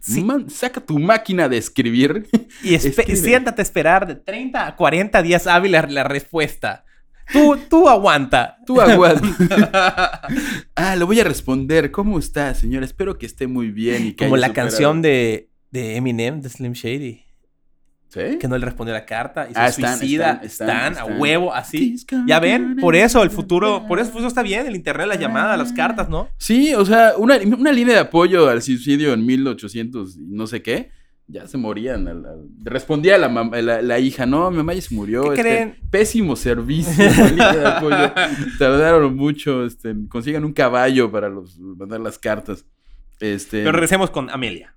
[0.00, 0.22] Sí.
[0.22, 2.28] Man, saca tu máquina de escribir.
[2.62, 3.16] Y Escribe.
[3.16, 6.83] siéntate a esperar de 30 a 40 días hábiles la respuesta.
[7.32, 8.56] Tú, tú aguanta.
[8.66, 10.20] Tú aguanta.
[10.76, 11.90] ah, lo voy a responder.
[11.90, 12.82] ¿Cómo está, señor?
[12.84, 14.06] Espero que esté muy bien.
[14.06, 17.20] Y que Como haya la superado- canción de, de Eminem, de Slim Shady.
[18.08, 18.38] ¿Sí?
[18.38, 20.40] Que no le respondió la carta y se Ah, están, suicida.
[20.42, 21.96] están, Están, están, a huevo, así.
[22.28, 25.18] Ya ven, por eso el futuro, por eso el futuro está bien, el internet, las
[25.18, 26.28] llamadas, las cartas, ¿no?
[26.38, 30.62] Sí, o sea, una, una línea de apoyo al suicidio en 1800 y no sé
[30.62, 30.90] qué.
[31.26, 32.06] Ya se morían.
[32.06, 35.22] al- al- Respondía la, la, la hija, no, mi mamá ya se murió.
[35.24, 35.76] ¿Qué este, creen?
[35.90, 36.92] Pésimo servicio.
[38.58, 39.64] Tardaron mucho.
[39.64, 42.66] Este, consigan un caballo para los, mandar las cartas.
[43.20, 44.74] Este, Pero regresemos con Amelia.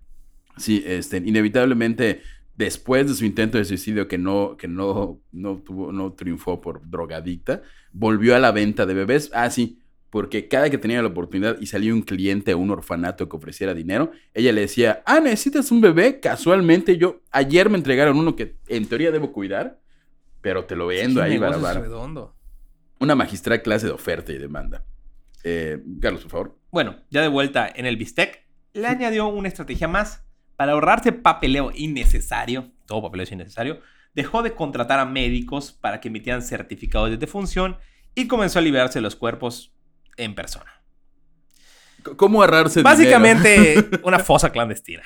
[0.58, 2.22] Sí, este, inevitablemente,
[2.56, 6.88] después de su intento de suicidio que no, que no, no tuvo, no triunfó por
[6.90, 9.30] drogadicta, volvió a la venta de bebés.
[9.34, 9.80] Ah, sí,
[10.18, 13.76] porque cada que tenía la oportunidad y salía un cliente a un orfanato que ofreciera
[13.76, 16.20] dinero, ella le decía, ah, ¿necesitas un bebé?
[16.20, 19.80] Casualmente yo, ayer me entregaron uno que en teoría debo cuidar,
[20.42, 21.84] pero te lo vendo ahí, Negocio barabar.
[21.84, 22.36] redondo.
[23.00, 24.86] Una magistral clase de oferta y demanda.
[25.44, 26.60] Eh, Carlos, por favor.
[26.72, 30.26] Bueno, ya de vuelta en el bistec, le añadió una estrategia más.
[30.56, 33.82] Para ahorrarse papeleo innecesario, todo papeleo es innecesario,
[34.16, 37.78] dejó de contratar a médicos para que emitieran certificados de defunción
[38.16, 39.77] y comenzó a liberarse de los cuerpos
[40.18, 40.72] en persona.
[42.16, 42.96] ¿Cómo ahorrarse dinero?
[42.96, 45.04] Básicamente una fosa clandestina.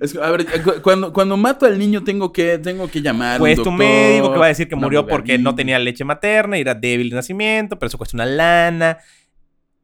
[0.00, 3.32] Es a ver, cu- cuando, cuando mato al niño tengo que, tengo que llamar.
[3.32, 5.78] a un Pues tu doctor, médico que va a decir que murió porque no tenía
[5.80, 8.98] leche materna y era débil de nacimiento, pero eso cuesta una lana.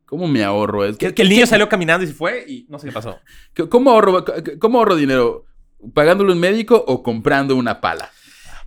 [0.07, 0.85] ¿Cómo me ahorro?
[0.85, 3.19] Es Que, que el niño salió caminando y se fue y no sé qué pasó.
[3.53, 4.25] ¿Qué- ¿Cómo ahorro,
[4.61, 5.47] ¿Cómo ahorro dinero?
[5.95, 8.11] ¿Pagándole un médico o comprando una pala?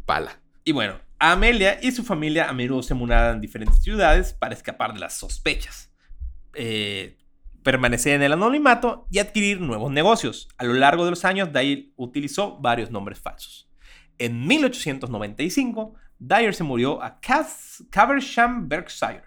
[0.06, 0.39] Pala.
[0.65, 4.93] Y bueno, Amelia y su familia a menudo se mudaban en diferentes ciudades para escapar
[4.93, 5.92] de las sospechas,
[6.53, 7.17] eh,
[7.63, 10.49] permanecer en el anonimato y adquirir nuevos negocios.
[10.57, 13.69] A lo largo de los años, Dyer utilizó varios nombres falsos.
[14.17, 17.19] En 1895, Dyer se murió a
[17.89, 19.23] Caversham, Berkshire.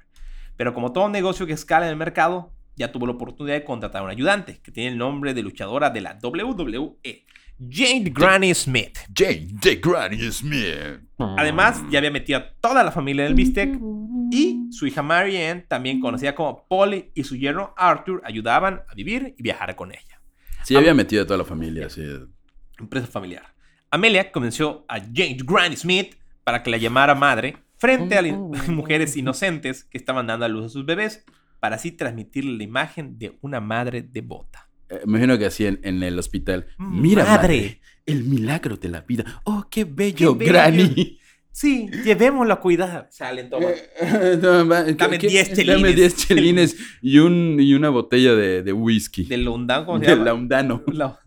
[0.56, 4.02] Pero como todo negocio que escala en el mercado, ya tuvo la oportunidad de contratar
[4.02, 7.26] a un ayudante que tiene el nombre de luchadora de la WWE,
[7.58, 8.98] Jade Granny Smith.
[9.16, 9.48] J.
[9.62, 9.76] J.
[9.80, 11.00] Granny Smith.
[11.18, 13.78] Además, ya había metido a toda la familia del bistec
[14.30, 19.34] y su hija Marianne, también conocida como Polly, y su yerno Arthur ayudaban a vivir
[19.38, 20.20] y viajar con ella.
[20.64, 22.02] Sí, había metido a toda la familia, sí.
[22.78, 23.54] Empresa familiar.
[23.90, 29.16] Amelia convenció a Jane Granny Smith para que la llamara madre frente a las mujeres
[29.16, 31.24] inocentes que estaban dando a luz a sus bebés
[31.60, 34.68] para así transmitirle la imagen de una madre devota.
[34.88, 36.66] Eh, me imagino que así en, en el hospital.
[36.79, 37.37] Mm, Mira, madre.
[37.59, 39.40] madre, el milagro de la vida.
[39.44, 40.53] Oh, qué bello, Qué bello.
[40.53, 41.18] Granny.
[41.51, 43.09] Sí, llevémoslo a cuidar.
[43.11, 43.64] Salen todos.
[44.01, 44.38] Eh,
[44.99, 45.96] Dame ¿qué- 10 Dame chelines.
[45.96, 49.25] 10 chelines y, un, y una botella de, de whisky.
[49.25, 50.25] Del Lundán, ¿cómo se De llama?
[50.25, 50.83] Laundano.
[50.92, 51.18] La-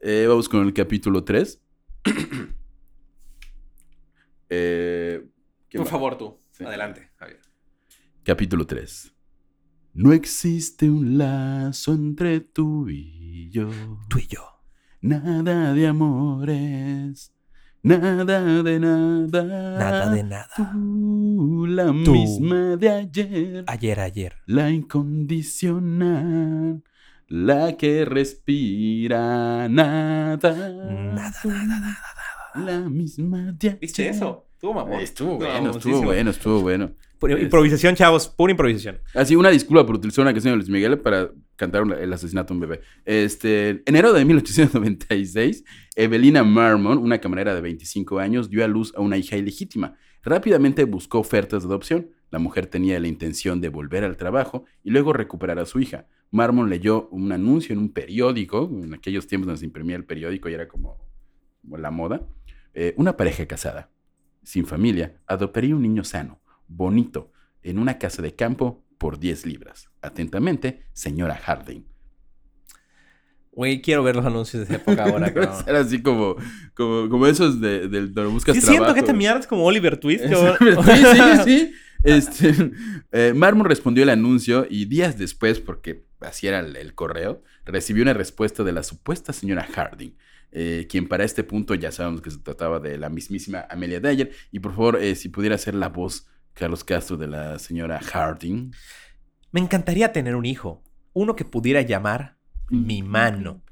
[0.00, 1.62] Eh, vamos con el capítulo 3.
[4.50, 5.24] eh,
[5.68, 5.90] ¿quién Por va?
[5.90, 6.38] favor, tú.
[6.50, 6.64] Sí.
[6.64, 7.40] Adelante, Javier.
[8.24, 9.12] Capítulo 3.
[9.94, 13.68] No existe un lazo entre tú y yo.
[14.08, 14.40] Tú y yo.
[15.02, 17.32] Nada de amores.
[17.82, 19.42] Nada de nada.
[19.44, 20.48] Nada de nada.
[20.56, 22.12] Tú, la Tú.
[22.12, 23.64] misma de ayer.
[23.66, 24.36] Ayer, ayer.
[24.46, 26.82] La incondicional.
[27.28, 30.38] La que respira nada.
[30.38, 31.98] Nada, nada, nada.
[32.54, 33.78] La misma de ayer.
[33.80, 34.46] ¿Viste eso?
[34.54, 35.00] Estuvo mamón.
[35.00, 36.92] Estuvo No, bueno, estuvo bueno, estuvo bueno.
[37.28, 38.28] Improvisación, chavos.
[38.28, 39.00] Pura improvisación.
[39.14, 42.54] Así, una disculpa por utilizar una canción de Luis Miguel para cantar el asesinato de
[42.54, 42.80] un bebé.
[43.04, 49.00] Este, enero de 1896, Evelina Marmon, una camarera de 25 años, dio a luz a
[49.00, 49.96] una hija ilegítima.
[50.22, 52.10] Rápidamente buscó ofertas de adopción.
[52.30, 56.06] La mujer tenía la intención de volver al trabajo y luego recuperar a su hija.
[56.30, 60.48] Marmon leyó un anuncio en un periódico, en aquellos tiempos donde se imprimía el periódico
[60.48, 60.98] y era como,
[61.60, 62.26] como la moda.
[62.74, 63.90] Eh, una pareja casada,
[64.42, 66.40] sin familia, adoptaría un niño sano,
[66.74, 67.32] bonito,
[67.62, 69.88] en una casa de campo por 10 libras.
[70.00, 71.84] Atentamente, señora Harding.
[73.52, 75.54] Güey, quiero ver los anuncios de esa época ahora, cabrón.
[75.66, 76.36] Era así como,
[76.74, 78.84] como, como esos de, de donde buscas Yo trabajo.
[78.84, 80.24] siento que esta mierda es como Oliver Twist.
[80.24, 80.34] Sí,
[80.84, 81.74] sí, sí, sí.
[82.04, 82.72] Este,
[83.12, 88.02] eh, Marmon respondió el anuncio y días después, porque así era el, el correo, recibió
[88.02, 90.16] una respuesta de la supuesta señora Harding,
[90.50, 94.32] eh, quien para este punto ya sabemos que se trataba de la mismísima Amelia Dyer.
[94.50, 98.72] Y por favor, eh, si pudiera ser la voz, Carlos Castro, de la señora Harding.
[99.50, 100.82] Me encantaría tener un hijo.
[101.12, 102.38] Uno que pudiera llamar
[102.70, 103.62] mi mano.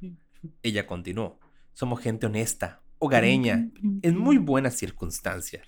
[0.62, 1.38] Ella continuó.
[1.72, 3.70] Somos gente honesta, hogareña,
[4.02, 5.66] en muy buenas circunstancias.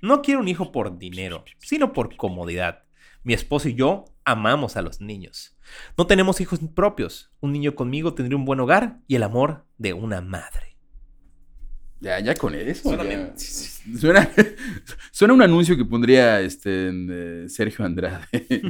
[0.00, 2.84] No quiero un hijo por dinero, sino por comodidad.
[3.22, 5.56] Mi esposo y yo amamos a los niños.
[5.96, 7.30] No tenemos hijos propios.
[7.40, 10.71] Un niño conmigo tendría un buen hogar y el amor de una madre.
[12.02, 12.88] Ya, ya con eso.
[12.88, 13.32] Suena ya.
[13.98, 14.30] Suena,
[15.10, 18.26] suena un anuncio que pondría este, en, eh, Sergio Andrade.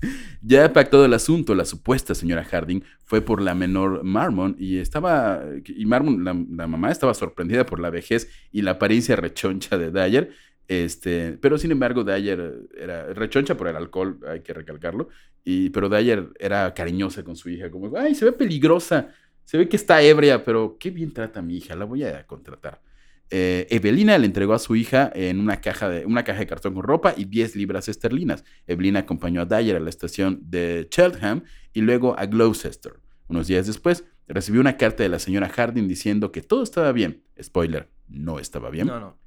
[0.42, 5.42] Ya pactado el asunto, la supuesta señora Harding fue por la menor Marmon y estaba,
[5.64, 9.90] y Marmon, la, la mamá estaba sorprendida por la vejez y la apariencia rechoncha de
[9.90, 10.30] Dyer,
[10.68, 15.08] este, pero sin embargo Dyer era rechoncha por el alcohol, hay que recalcarlo,
[15.44, 19.08] y, pero Dyer era cariñosa con su hija, como, ay, se ve peligrosa,
[19.46, 22.26] se ve que está ebria, pero qué bien trata a mi hija, la voy a
[22.26, 22.82] contratar.
[23.30, 26.74] Eh, Evelina le entregó a su hija en una caja, de, una caja de cartón
[26.74, 28.44] con ropa y 10 libras esterlinas.
[28.66, 32.94] Evelina acompañó a Dyer a la estación de Cheltenham y luego a Gloucester.
[33.28, 37.22] Unos días después, recibió una carta de la señora Harding diciendo que todo estaba bien.
[37.40, 38.88] Spoiler, no estaba bien.
[38.88, 39.18] No, no.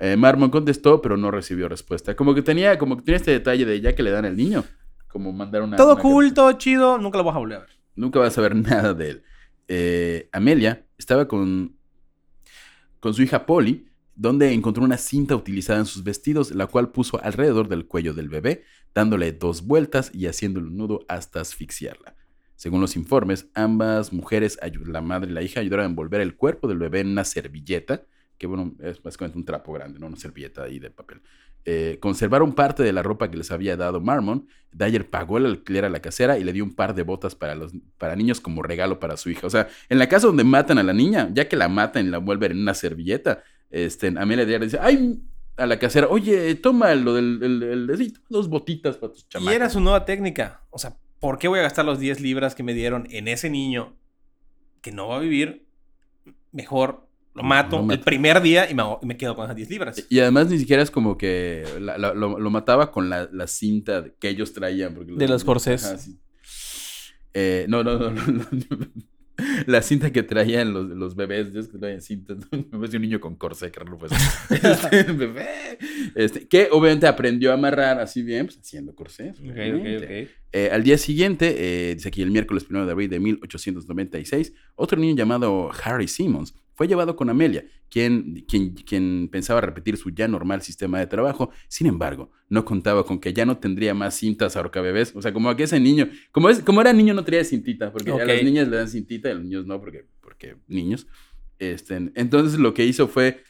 [0.00, 2.16] Eh, Marmon contestó, pero no recibió respuesta.
[2.16, 4.64] Como que tenía, como que tenía este detalle de ya que le dan el niño.
[5.08, 5.76] como mandar una...
[5.76, 7.70] Todo una cool, todo chido, nunca lo vas a volver a ver.
[7.94, 9.22] Nunca vas a ver nada de él.
[9.68, 11.76] Eh, Amelia estaba con,
[13.00, 17.22] con su hija Polly, donde encontró una cinta utilizada en sus vestidos, la cual puso
[17.22, 22.16] alrededor del cuello del bebé, dándole dos vueltas y haciéndole un nudo hasta asfixiarla.
[22.56, 26.66] Según los informes, ambas mujeres, la madre y la hija, ayudaron a envolver el cuerpo
[26.66, 28.02] del bebé en una servilleta,
[28.36, 31.20] que bueno, es básicamente un trapo grande, no una servilleta ahí de papel.
[31.64, 34.46] Eh, conservaron parte de la ropa que les había dado Marmon.
[34.72, 37.54] Dyer pagó el alquiler a la casera y le dio un par de botas para,
[37.54, 39.46] los, para niños como regalo para su hija.
[39.46, 42.10] O sea, en la casa donde matan a la niña, ya que la matan y
[42.10, 45.20] la envuelven en una servilleta, este, Amelia Dyer dice, ay,
[45.58, 49.24] a la casera, oye, toma lo del, el, el- sí, toma dos botitas para tus
[49.24, 49.52] Y chamacos.
[49.54, 50.62] era su nueva técnica.
[50.70, 53.50] O sea, ¿por qué voy a gastar los 10 libras que me dieron en ese
[53.50, 53.96] niño
[54.80, 55.66] que no va a vivir?
[56.52, 57.07] Mejor
[57.38, 58.04] lo mato Lo el mato.
[58.04, 60.06] primer día y me, hago- y me quedo con esas 10 libras.
[60.10, 63.46] Y además ni siquiera es como que la- la- lo, lo mataba con la, la
[63.46, 64.94] cinta que ellos traían.
[64.94, 65.84] porque De los corsés.
[65.86, 66.18] Ajá, sí.
[67.34, 68.46] Eh, no, no, no, no, no.
[69.68, 72.38] La cinta que traían los, los bebés, es que traían cintas.
[72.50, 74.16] Me parece un niño con corsé, fue eso.
[74.50, 75.46] Este, bebé.
[76.16, 79.38] Este, que obviamente aprendió a amarrar así bien, pues haciendo corsés.
[79.38, 80.22] Ok, ok, obviamente.
[80.24, 80.30] ok.
[80.54, 81.54] Eh, al día siguiente,
[81.90, 86.54] eh, dice aquí el miércoles 1 de abril de 1896, otro niño llamado Harry Simmons
[86.78, 91.50] fue llevado con Amelia, quien, quien, quien pensaba repetir su ya normal sistema de trabajo.
[91.66, 95.12] Sin embargo, no contaba con que ya no tendría más cintas ahorcabebés.
[95.16, 98.12] O sea, como que ese niño, como, es, como era niño, no traía cintita, porque
[98.12, 98.20] Ok.
[98.20, 101.08] a las niñas le dan cintita y a los niños no, porque, porque niños.
[101.58, 103.42] Este, entonces lo que hizo fue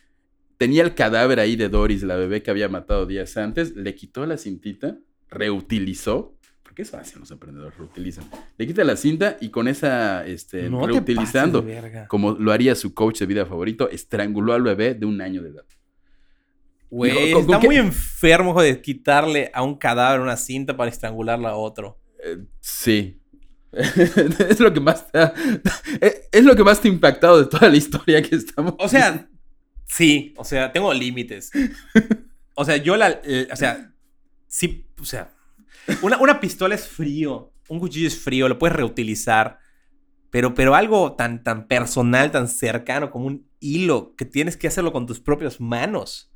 [0.56, 4.24] tenía el cadáver ahí de Doris, la bebé que había matado días antes, le quitó
[4.24, 4.98] la cintita,
[5.28, 6.37] reutilizó,
[6.78, 8.30] porque eso hacen los emprendedores, reutilizan.
[8.56, 12.06] Le quita la cinta y con esa, este, No reutilizando, pases de verga.
[12.08, 15.48] como lo haría su coach de vida favorito, estranguló al bebé de un año de
[15.50, 15.64] edad.
[16.90, 20.76] Güey, No, ¿con- está qué- muy enfermo hijo, de quitarle a un cadáver una cinta
[20.76, 21.98] para estrangularla a otro.
[22.24, 23.20] Eh, sí.
[23.72, 25.34] es lo que más te ha-
[26.00, 28.74] es- es lo que más te ha impactado de toda la historia que estamos.
[28.78, 29.28] O sea,
[29.84, 31.50] sí, o sea, tengo límites.
[32.54, 33.20] O sea, yo la.
[33.24, 33.92] eh, o sea,
[34.46, 35.34] sí, o sea,
[36.02, 39.58] una, una pistola es frío, un cuchillo es frío, lo puedes reutilizar.
[40.30, 44.92] Pero, pero algo tan, tan personal, tan cercano como un hilo, que tienes que hacerlo
[44.92, 46.30] con tus propias manos.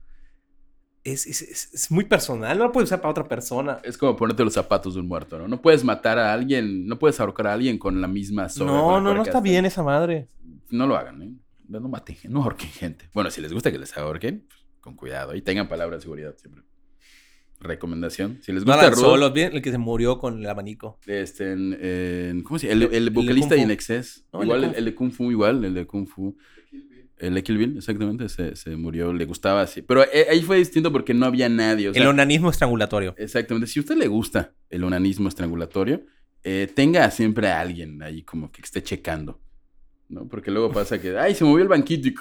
[1.05, 3.81] Es, es- es- es muy personal, no lo puedes usar para otra persona.
[3.83, 5.49] Es como ponerte los zapatos de un muerto, ¿no?
[5.49, 8.71] No puedes matar a alguien, no puedes ahorcar a alguien con la misma soga.
[8.73, 10.29] No, no, no está hasta- bien esa madre.
[10.71, 11.35] No lo hagan, ¿eh?
[11.69, 13.11] No, no maten, no ahorquen gente.
[13.13, 15.35] Bueno, si les gusta que les ahorquen, pues, con cuidado.
[15.35, 16.63] Y tengan palabra de seguridad siempre.
[17.63, 18.39] Recomendación.
[18.43, 20.99] Si les No gusta la rudo, solo, bien el que se murió con el abanico.
[21.07, 22.85] este, en- en- ¿cómo se llama?
[22.87, 24.25] El, El- vocalista y en Excess.
[24.33, 26.37] No, igual, el, el de Kung Fu igual, el de Kung Fu.
[27.19, 29.81] El de Kill Bill, exactamente, se, se murió, le gustaba así.
[29.81, 31.89] Pero eh, ahí fue distinto porque no había nadie.
[31.91, 33.15] O sea, el onanismo estrangulatorio.
[33.17, 33.69] Exactamente.
[33.69, 36.03] Si a usted le gusta el onanismo estrangulatorio,
[36.43, 39.41] eh, tenga siempre a alguien ahí como que esté checando.
[40.09, 40.27] ¿No?
[40.27, 42.15] Porque luego pasa que, ay, se movió el banquito y,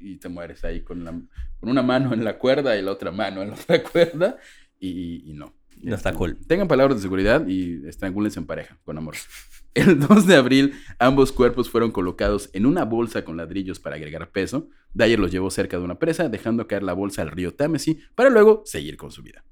[0.00, 1.20] y te mueres ahí con, la-
[1.60, 4.36] con una mano en la cuerda y la otra mano en la otra cuerda
[4.78, 5.54] y, y no.
[5.82, 6.38] No está cool.
[6.46, 9.14] Tengan palabras de seguridad y estrangúlense en pareja, con amor.
[9.74, 14.30] El 2 de abril, ambos cuerpos fueron colocados en una bolsa con ladrillos para agregar
[14.30, 14.68] peso.
[14.92, 18.28] Dyer los llevó cerca de una presa, dejando caer la bolsa al río Támesis para
[18.28, 19.44] luego seguir con su vida.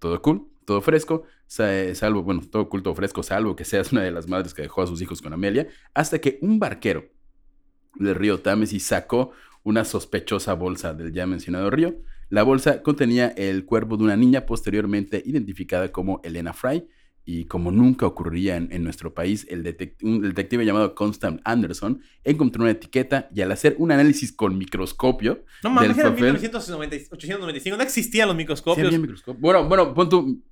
[0.00, 4.02] Todo cool, todo fresco, sa- salvo, bueno, todo cool, todo fresco, salvo que seas una
[4.02, 7.06] de las madres que dejó a sus hijos con Amelia, hasta que un barquero
[7.94, 9.30] del río Támesis sacó
[9.64, 11.96] una sospechosa bolsa del ya mencionado río.
[12.30, 16.86] La bolsa contenía el cuerpo de una niña posteriormente identificada como Elena Fry.
[17.30, 19.58] Y como nunca ocurriría en, en nuestro país, el,
[20.02, 25.44] un detective llamado Constant Anderson encontró una etiqueta y al hacer un análisis con microscopio...
[25.62, 27.76] No mames, era papel- 1990 895.
[27.76, 28.86] No existían los Sí, microscopios.
[28.86, 29.40] había microscopio.
[29.42, 30.42] Bueno, bueno, pon tu...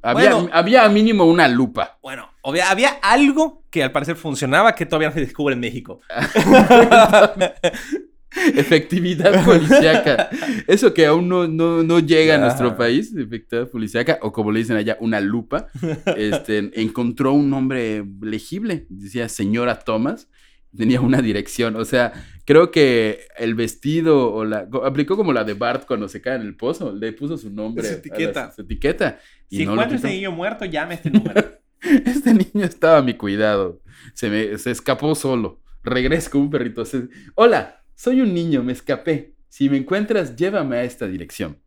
[0.00, 0.50] Había, Bueno.
[0.52, 1.98] había mínimo una lupa.
[2.02, 6.00] Bueno, obvia- había algo que al parecer funcionaba que todavía no se descubre en México.
[8.54, 10.30] Efectividad policíaca.
[10.66, 14.60] Eso que aún no, no, no llega a nuestro país, efectividad policíaca, o como le
[14.60, 15.68] dicen allá, una lupa.
[16.16, 20.28] Este, encontró un nombre legible, decía señora Thomas,
[20.76, 21.76] tenía una dirección.
[21.76, 22.12] O sea,
[22.44, 24.68] creo que el vestido o la.
[24.84, 27.84] aplicó como la de Bart cuando se cae en el pozo, le puso su nombre.
[27.84, 28.52] Su a la- etiqueta.
[28.52, 29.18] su etiqueta.
[29.50, 31.42] Y Si no encuentras ese niño muerto, llame este número.
[31.82, 33.82] Este niño estaba a mi cuidado.
[34.14, 35.60] Se, me, se escapó solo.
[35.82, 36.84] Regresa como un perrito.
[36.84, 39.34] Se- Hola, soy un niño, me escapé.
[39.48, 41.58] Si me encuentras, llévame a esta dirección.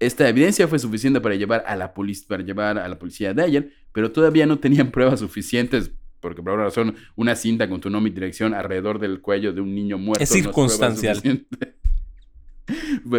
[0.00, 3.42] Esta evidencia fue suficiente para llevar a la, polic- para llevar a la policía de
[3.42, 5.90] ayer, pero todavía no tenían pruebas suficientes,
[6.20, 9.60] porque por alguna razón una cinta con tu nombre y dirección alrededor del cuello de
[9.60, 11.20] un niño muerto Es no circunstancial.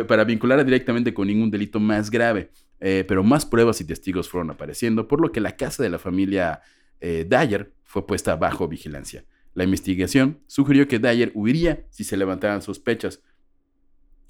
[0.07, 2.49] para vincularla directamente con ningún delito más grave.
[2.81, 5.99] eh, pero más pruebas y testigos fueron apareciendo, por lo que la casa de la
[5.99, 6.61] familia
[7.01, 9.25] eh, Dyer fue puesta bajo vigilancia.
[9.53, 13.21] La investigación sugirió que Dyer huiría si se levantaran sospechas.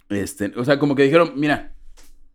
[0.09, 1.75] Este, o sea, como que dijeron, mira,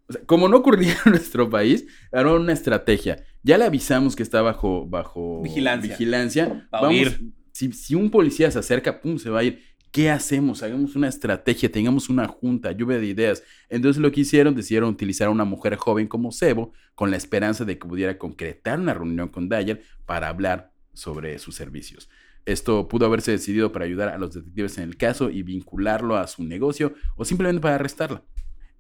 [0.09, 3.25] o sea, como no ocurría en nuestro país, era una estrategia.
[3.43, 5.91] Ya le avisamos que está bajo, bajo Vigilancia.
[5.91, 6.69] vigilancia.
[6.73, 7.33] Va a Vamos, huir.
[7.53, 9.63] si, si un policía se acerca, pum, se va a ir.
[9.91, 10.63] ¿Qué hacemos?
[10.65, 13.45] Hagamos una estrategia, tengamos una junta, lluvia de ideas.
[13.69, 17.65] Entonces lo que hicieron, decidieron utilizar a una mujer joven como Sebo con la esperanza
[17.65, 22.09] de que pudiera concretar una reunión con Dyer para hablar sobre sus servicios.
[22.47, 26.27] Esto pudo haberse decidido para ayudar a los detectives en el caso y vincularlo a
[26.27, 28.23] su negocio o simplemente para arrestarla.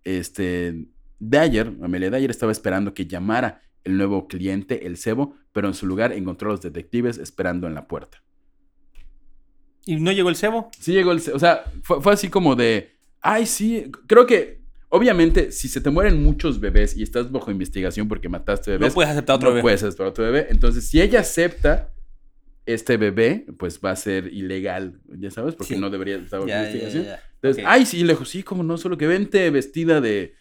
[0.04, 0.86] Este,
[1.18, 5.86] Dyer, Amelia Dyer, estaba esperando que llamara el nuevo cliente, el cebo, pero en su
[5.86, 8.22] lugar encontró a los detectives esperando en la puerta.
[9.86, 10.70] ¿Y no llegó el cebo?
[10.78, 11.20] Sí llegó el...
[11.20, 12.96] ce- O sea, fue, fue así como de...
[13.20, 14.62] Ay, sí, creo que...
[14.88, 18.94] Obviamente, si se te mueren muchos bebés y estás bajo investigación porque mataste bebés, No
[18.94, 19.62] puedes aceptar otro no bebé.
[19.62, 20.46] puedes aceptar otro bebé.
[20.50, 21.92] Entonces, si ella acepta
[22.66, 25.80] este bebé, pues va a ser ilegal, ya sabes, porque Sí.
[25.80, 27.04] no debería estar bajo Ya, ya, investigación.
[27.04, 27.22] ya.
[27.34, 30.34] Entonces, ay, sí, le dijo, sí, como no, solo que vente vestida de,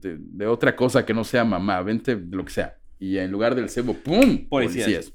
[0.00, 2.78] de, de otra cosa que no sea mamá, vente de lo que sea.
[2.98, 4.48] Y en lugar del cebo, ¡pum!
[4.48, 5.12] Policías.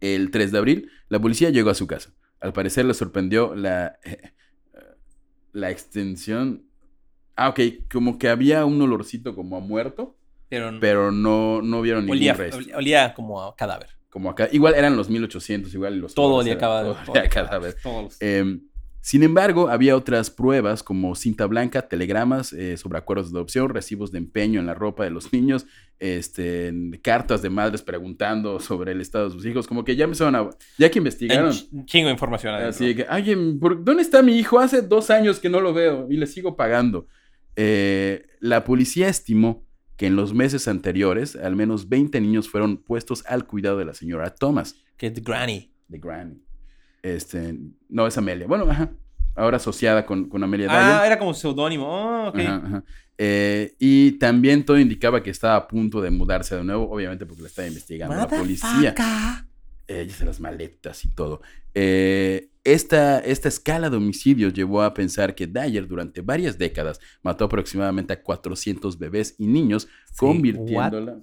[0.00, 2.10] El 3 de abril, la policía llegó a su casa.
[2.40, 3.98] Al parecer le sorprendió la,
[5.52, 6.64] la extensión.
[7.36, 7.60] Ah, ok,
[7.92, 10.16] como que había un olorcito como a muerto,
[10.48, 12.58] Pero, pero no, no vieron ningún olía, resto.
[12.58, 13.90] olía- olía como a cadáver.
[14.14, 14.48] Como acá.
[14.52, 16.94] Igual eran los 1800, igual los Todo olía cadáver.
[17.04, 17.74] todo olía cadáver.
[17.82, 18.16] Todos.
[18.20, 18.60] Eh,
[19.00, 24.12] sin embargo, había otras pruebas como cinta blanca, telegramas eh, sobre acuerdos de adopción, recibos
[24.12, 25.66] de empeño en la ropa de los niños,
[25.98, 30.36] este, cartas de madres preguntando sobre el estado de sus hijos, como que ya empezaron
[30.36, 30.48] a...
[30.78, 32.70] Ya que investigaron, un chingo de información adentro.
[32.86, 34.58] así que, oye, ¿por- ¿dónde está mi hijo?
[34.60, 37.06] Hace dos años que no lo veo y le sigo pagando.
[37.56, 39.64] Eh, la policía estimó
[39.96, 43.94] que en los meses anteriores, al menos 20 niños fueron puestos al cuidado de la
[43.94, 45.70] señora Thomas Que es The Granny.
[45.88, 46.42] de Granny.
[47.02, 47.56] Este,
[47.88, 48.46] no es Amelia.
[48.46, 48.90] Bueno, ajá.
[49.36, 51.06] Ahora asociada con, con Amelia Ah, Dyer.
[51.06, 51.86] era como seudónimo.
[51.86, 52.38] Oh, ok.
[52.38, 52.84] Ajá, ajá.
[53.18, 57.42] Eh, y también todo indicaba que estaba a punto de mudarse de nuevo, obviamente porque
[57.42, 58.94] la estaba investigando la policía.
[59.86, 61.42] Eh, ya sé, las maletas y todo.
[61.74, 67.44] Eh, esta, esta escala de homicidios llevó a pensar que Dyer durante varias décadas mató
[67.44, 71.18] aproximadamente a 400 bebés y niños, convirtiéndola...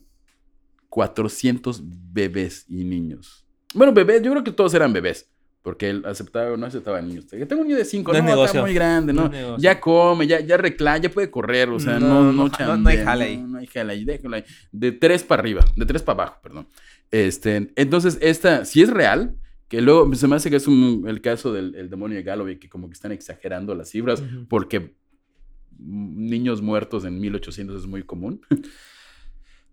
[0.91, 1.81] 400
[2.11, 3.45] bebés y niños.
[3.73, 5.31] Bueno, bebés, yo creo que todos eran bebés.
[5.61, 7.25] Porque él aceptaba o no aceptaba niños.
[7.29, 9.57] Que tengo un niño de 5, No no, está muy grande, No ¿no?
[9.57, 12.49] ya come, ya, ya reclama, ya puede correr, o sea, No, no, no, no, no,
[12.49, 13.37] chambea, no hay jale ahí.
[13.37, 14.43] No, hay jale ahí, déjalo ahí.
[14.71, 16.67] De 3 para arriba, de 3 para abajo, perdón.
[17.11, 19.35] Este, entonces, esta, si es real,
[19.71, 22.59] que luego se me hace que es un- el caso del el demonio de Galloway,
[22.59, 24.95] que como que están exagerando las cifras, porque
[25.79, 28.41] niños muertos en 1800 es muy común.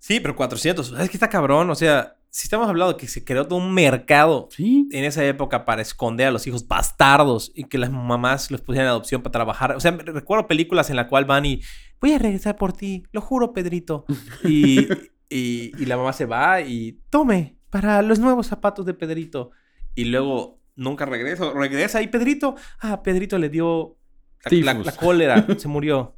[0.00, 0.92] Sí, pero 400.
[0.92, 1.68] Es que está cabrón.
[1.70, 4.88] O sea, si estamos hablando de que se creó todo un mercado Sí.
[4.92, 8.86] en esa época para esconder a los hijos bastardos y que las mamás los pusieran
[8.86, 9.74] en adopción para trabajar.
[9.74, 11.62] O sea, recuerdo películas en la cual van y
[12.00, 14.04] voy a regresar por ti, lo juro, Pedrito.
[14.44, 14.86] Y,
[15.28, 19.50] y, y la mamá se va y tome para los nuevos zapatos de Pedrito.
[19.98, 21.52] Y luego nunca regreso.
[21.54, 22.54] Regresa y Pedrito.
[22.80, 23.96] Ah, Pedrito le dio
[24.44, 24.86] la, la- Tifus.
[24.86, 26.16] la cólera, se murió.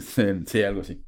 [0.00, 1.02] sí, sí, algo así.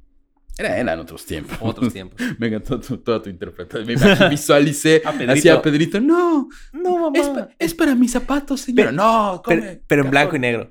[0.58, 1.56] Era, eran otros tiempos.
[1.60, 2.20] Otros tiempos.
[2.38, 3.86] Me encantó tu- toda tu interpretación.
[3.86, 5.32] Me visualicé A Pedrito.
[5.34, 6.00] hacia Pedrito.
[6.00, 7.16] No, No, mamá.
[7.18, 8.90] es, pa- es para mis zapatos, señora.
[8.90, 10.68] Pe- no, pero, come pero en blanco y negro.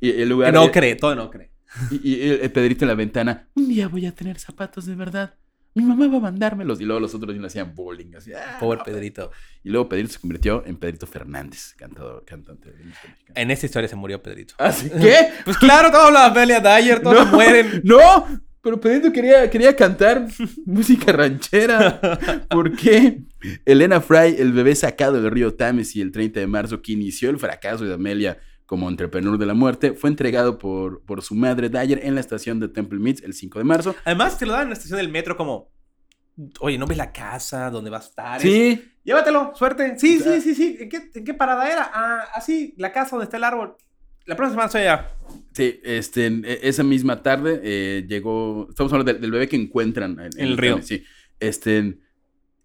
[0.00, 0.52] Y el lugar.
[0.54, 1.50] No de- cree, todo no cree.
[1.90, 3.48] Y, y el, el Pedrito en la ventana.
[3.54, 5.34] Un día voy a tener zapatos de verdad.
[5.74, 6.80] Mi mamá va a mandármelos.
[6.80, 8.16] Y luego los otros le hacían bowling.
[8.16, 8.80] Así, ah, Pobre.
[8.84, 9.30] Pedrito.
[9.62, 13.40] Y luego Pedrito se convirtió en Pedrito Fernández, cantador, cantante de música mexicana.
[13.40, 14.54] En esta historia se murió Pedrito.
[14.58, 15.30] ¿Así qué?
[15.44, 17.82] Pues claro, estamos hablando de Amelia Dyer, todos mueren.
[17.84, 18.26] No,
[18.62, 20.26] pero Pedrito quería, quería cantar
[20.66, 22.00] música ranchera.
[22.48, 23.22] ¿Por qué?
[23.64, 27.38] Elena Fry, el bebé sacado del río Támesis el 30 de marzo, que inició el
[27.38, 28.38] fracaso de Amelia
[28.70, 32.60] como entrepreneur de la muerte, fue entregado por, por su madre Dyer en la estación
[32.60, 33.96] de Temple Meads el 5 de marzo.
[34.04, 35.72] Además, te lo dan en la estación del metro como,
[36.60, 38.36] oye, ¿no ves la casa donde va a estar?
[38.36, 39.98] Es- Sí, Llévatelo, suerte.
[39.98, 40.76] Sí, sí, sí, sí.
[40.78, 41.90] ¿En qué, en qué parada era?
[41.92, 43.74] Ah, así, la casa donde está el árbol.
[44.26, 45.08] La próxima semana estoy allá.
[45.52, 50.12] sí, este, e- esa misma tarde eh, llegó, estamos hablando del, del bebé que encuentran
[50.20, 50.74] en, En el río.
[50.74, 51.04] Támesis, Sí,
[51.40, 51.98] este,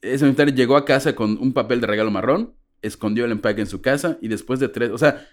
[0.04, 2.54] esa misma tarde llegó a casa con un papel de regalo marrón,
[2.84, 5.26] escondió el empaque en su casa y después de tres, o sea,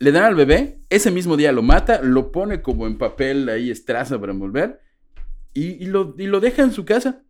[0.00, 3.70] le dan al bebé, ese mismo día lo mata, lo pone como en papel ahí
[3.70, 4.80] estraza para envolver
[5.54, 7.22] y, y lo, y lo deja en su casa.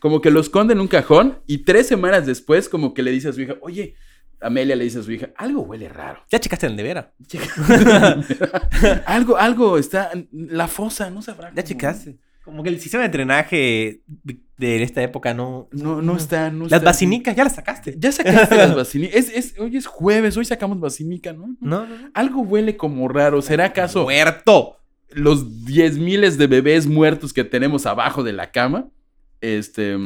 [0.00, 3.28] Como que lo esconde en un cajón y tres semanas después como que le dice
[3.28, 3.94] a su hija, oye,
[4.40, 6.22] Amelia le dice a su hija, algo huele raro.
[6.30, 7.14] Ya checaste el nevera.
[9.06, 11.48] algo, algo está, la fosa, no sabrá.
[11.48, 12.18] Ya cómo- checaste.
[12.46, 14.02] Como que el sistema de drenaje
[14.56, 15.68] de, esta época no.
[15.72, 16.84] No, no está, no Las está.
[16.84, 17.96] vacinicas ya las sacaste.
[17.98, 19.16] Ya sacaste las vacinicas.
[19.16, 21.56] Es, es, hoy es jueves, hoy sacamos vacinica, ¿no?
[21.60, 22.10] No, no, no.
[22.14, 23.42] Algo huele como raro.
[23.42, 24.76] ¿Será acaso Muerto.
[25.10, 28.90] los 10 miles de bebés muertos que tenemos abajo de la cama?
[29.40, 29.96] Este.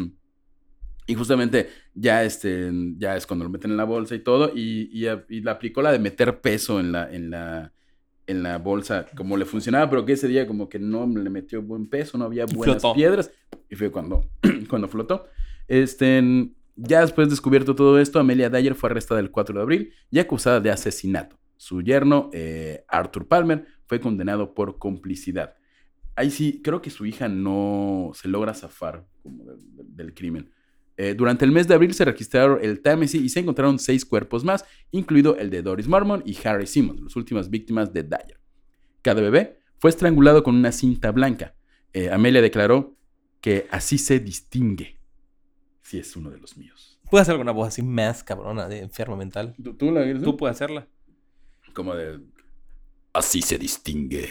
[1.06, 4.50] Y justamente ya, este, ya es cuando lo meten en la bolsa y todo.
[4.56, 7.74] Y, y, y le aplicó la de meter peso en la, en la,
[8.30, 11.60] en la bolsa, como le funcionaba, pero que ese día como que no le metió
[11.62, 12.94] buen peso, no había buenas Flotó.
[12.94, 13.30] piedras.
[13.68, 14.24] Y fue cuando,
[14.68, 15.26] cuando flotó.
[15.68, 19.92] Este, ya después de descubierto todo esto, Amelia Dyer fue arrestada el 4 de abril
[20.10, 21.38] y acusada de asesinato.
[21.56, 25.56] Su yerno, eh, Arthur Palmer, fue condenado por complicidad.
[26.16, 30.50] Ahí sí, creo que su hija no se logra zafar como del crimen.
[31.02, 34.44] Eh, durante el mes de abril se registraron el Tennessee y se encontraron seis cuerpos
[34.44, 38.38] más, incluido el de Doris Mormon y Harry Simmons, las últimas víctimas de Dyer.
[39.00, 41.54] Cada bebé fue estrangulado con una cinta blanca.
[41.94, 42.98] Eh, Amelia declaró
[43.40, 45.00] que así se distingue
[45.80, 47.00] si es uno de los míos.
[47.10, 49.54] Puedes hacer alguna voz así más cabrona de enfermo mental.
[49.64, 50.86] ¿Tú, tú la Tú puedes hacerla.
[51.72, 52.20] Como de...
[53.14, 54.28] Así se distingue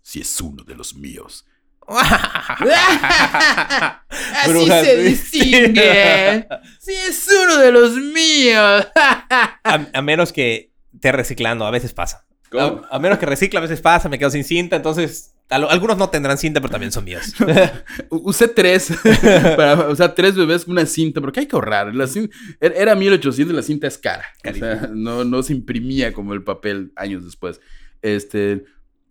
[0.00, 1.44] si es uno de los míos.
[4.42, 5.02] Así se sí.
[5.08, 6.46] distingue.
[6.80, 8.86] si es uno de los míos.
[8.94, 9.58] A,
[9.92, 12.26] a menos que esté reciclando, a veces pasa.
[12.58, 15.98] A, a menos que recicle, a veces pasa, me quedo sin cinta, entonces al- algunos
[15.98, 17.34] no tendrán cinta, pero también son míos.
[18.10, 18.92] Usé tres.
[19.56, 21.94] para, o sea, tres bebés con una cinta, porque hay que ahorrar.
[21.94, 22.30] La cin-
[22.60, 24.24] era- era 1800 y la cinta es cara.
[24.48, 27.60] O sea, no, no se imprimía como el papel años después.
[28.02, 28.64] Este.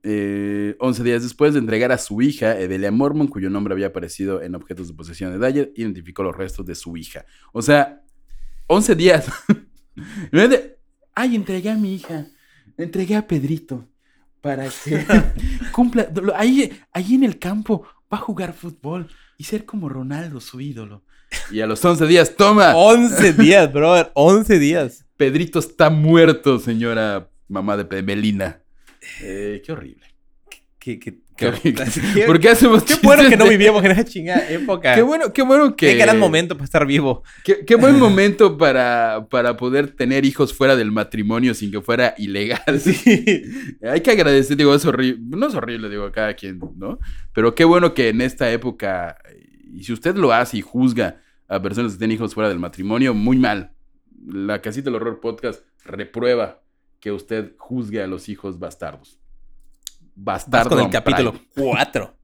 [0.04, 4.42] Eh, 11 días después de entregar a su hija, Edelia Mormon, cuyo nombre había aparecido
[4.42, 7.26] en objetos de posesión de Dyer, identificó los restos de su hija.
[7.54, 8.04] O sea,
[8.68, 9.28] 11 días.
[11.16, 12.28] Ay, entregué a mi hija.
[12.78, 13.88] Entregué a Pedrito
[14.42, 15.06] para que
[15.72, 16.10] cumpla.
[16.36, 21.04] Ahí, ahí en el campo va a jugar fútbol y ser como Ronaldo, su ídolo.
[21.52, 22.76] Y a los 11 días, toma.
[22.76, 24.12] 11 días, brother.
[24.16, 25.06] 11 días.
[25.18, 28.63] Pedrito está muerto, señora mamá de Melina.
[29.22, 30.06] Eh, qué horrible.
[30.80, 31.86] Qué, qué, Qué horrible.
[32.14, 34.94] qué- ¿Por qué hacemos qué bueno que no vivíamos en esa chingada época.
[34.96, 35.88] Qué bueno, qué bueno que.
[35.88, 37.24] Qué gran momento para estar vivo.
[37.44, 42.14] Qué, qué buen momento para, para poder tener hijos fuera del matrimonio sin que fuera
[42.18, 42.62] ilegal.
[43.90, 45.22] Hay que agradecer, digo, es horrible.
[45.38, 47.00] No es horrible, digo, a cada quien, ¿no?
[47.34, 49.18] Pero qué bueno que en esta época,
[49.74, 53.14] y si usted lo hace y juzga a personas que tienen hijos fuera del matrimonio,
[53.14, 53.72] muy mal.
[54.28, 56.63] La Casita del Horror Podcast reprueba
[57.04, 59.20] que usted juzgue a los hijos bastardos.
[60.16, 60.70] Vas Bastardo.
[60.70, 61.72] con el capítulo prime.
[61.72, 62.18] 4.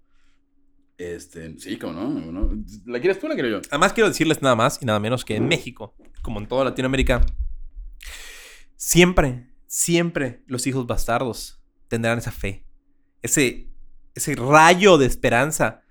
[0.98, 2.64] Este, sí, como no, no.
[2.86, 3.62] ¿La quieres tú o la quiero yo?
[3.72, 7.26] Además, quiero decirles nada más y nada menos que en México, como en toda Latinoamérica,
[8.78, 12.66] siempre, siempre los hijos bastardos tendrán esa fe,
[13.22, 13.68] ese,
[14.16, 15.82] ese rayo de esperanza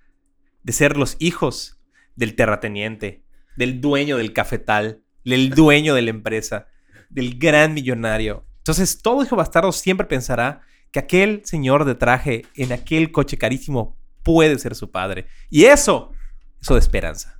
[0.63, 1.79] de ser los hijos
[2.17, 3.23] del terrateniente,
[3.59, 6.69] del dueño del cafetal, del dueño de la empresa,
[7.11, 8.48] del gran millonario.
[8.69, 10.61] Entonces, todo hijo bastardo siempre pensará
[10.93, 15.27] que aquel señor de traje en aquel coche carísimo puede ser su padre.
[15.49, 16.13] Y eso,
[16.61, 17.38] eso de esperanza.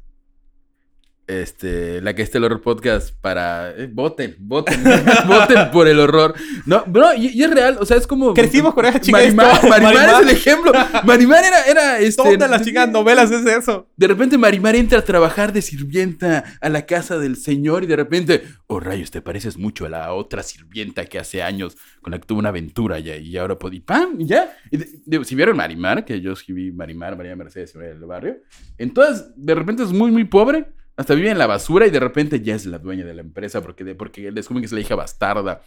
[1.29, 4.83] Este, la que esté el horror podcast para eh, voten, voten,
[5.29, 6.35] voten por el horror.
[6.67, 9.55] No, bro, y, y es real, o sea, es como Crecimos con esa chingada Marimar,
[9.55, 9.71] historia.
[9.71, 10.23] Marimar Marimar.
[10.23, 10.73] es el ejemplo.
[11.05, 13.89] Marimar era era este Todas las chingadas novelas es eso.
[13.97, 17.97] De repente Marimar entra a trabajar de sirvienta a la casa del señor y de
[17.97, 22.19] repente, oh rayos, te pareces mucho a la otra sirvienta que hace años con la
[22.19, 24.19] que tuve una aventura ya y ahora podí, ¡pam!
[24.21, 24.57] Y ya.
[24.71, 28.37] Y de- digo, si vieron Marimar, que yo vi Marimar, María Mercedes María del Barrio,
[28.79, 30.67] entonces de repente es muy, muy pobre,
[30.99, 33.63] hasta vive en la basura y de repente ya es la dueña de la empresa
[33.63, 35.63] porque, de, porque descubren que es la hija bastarda.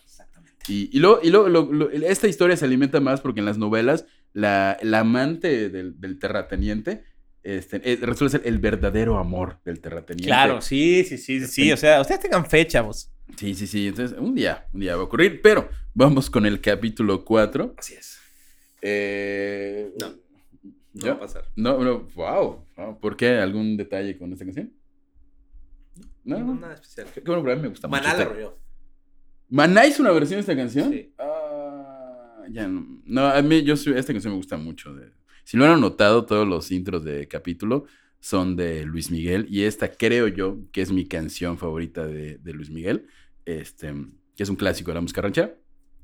[0.67, 4.05] Y, y luego, y lo- lo- esta historia se alimenta más porque en las novelas
[4.33, 7.03] la, la amante del, del terrateniente
[7.43, 10.27] este, eh, resulta ser el verdadero amor del terrateniente.
[10.27, 11.71] Claro, sí, sí, sí, sí.
[11.71, 13.11] O sea, ustedes tengan fecha, vos.
[13.37, 13.87] Sí, sí, sí.
[13.87, 15.41] Entonces, un día, un día va a ocurrir.
[15.41, 17.73] Pero vamos con el capítulo 4.
[17.77, 18.19] Así es.
[18.81, 20.13] Eh, No,
[20.93, 21.45] No va a pasar.
[21.55, 22.65] No, no, wow.
[22.99, 23.37] ¿Por qué?
[23.39, 24.71] ¿Algún detalle con esta canción?
[26.23, 27.07] No, No, nada especial.
[27.13, 28.01] Qué, bueno, pero a mí me gusta mucho.
[28.01, 28.57] Maná la arrolló.
[29.49, 30.91] ¿Maná hizo una versión de esta canción?
[30.91, 31.13] Sí.
[31.17, 33.01] Ah, ya no.
[33.05, 34.93] No, a mí yo, esta canción me gusta mucho.
[34.93, 35.11] de-
[35.43, 37.85] si lo han notado, todos los intros de capítulo
[38.19, 39.47] son de Luis Miguel.
[39.49, 43.07] Y esta creo yo que es mi canción favorita de, de Luis Miguel.
[43.45, 43.93] Este,
[44.35, 45.55] que es un clásico de la música ranchera.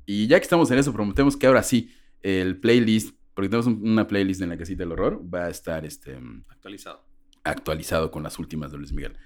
[0.04, 1.90] Y ya que estamos en eso, prometemos que ahora sí,
[2.22, 5.84] el playlist, porque tenemos un- una playlist en la casita del horror, va a estar
[5.86, 7.04] este, Actualizado.
[7.44, 9.16] actualizado con las últimas de Luis Miguel.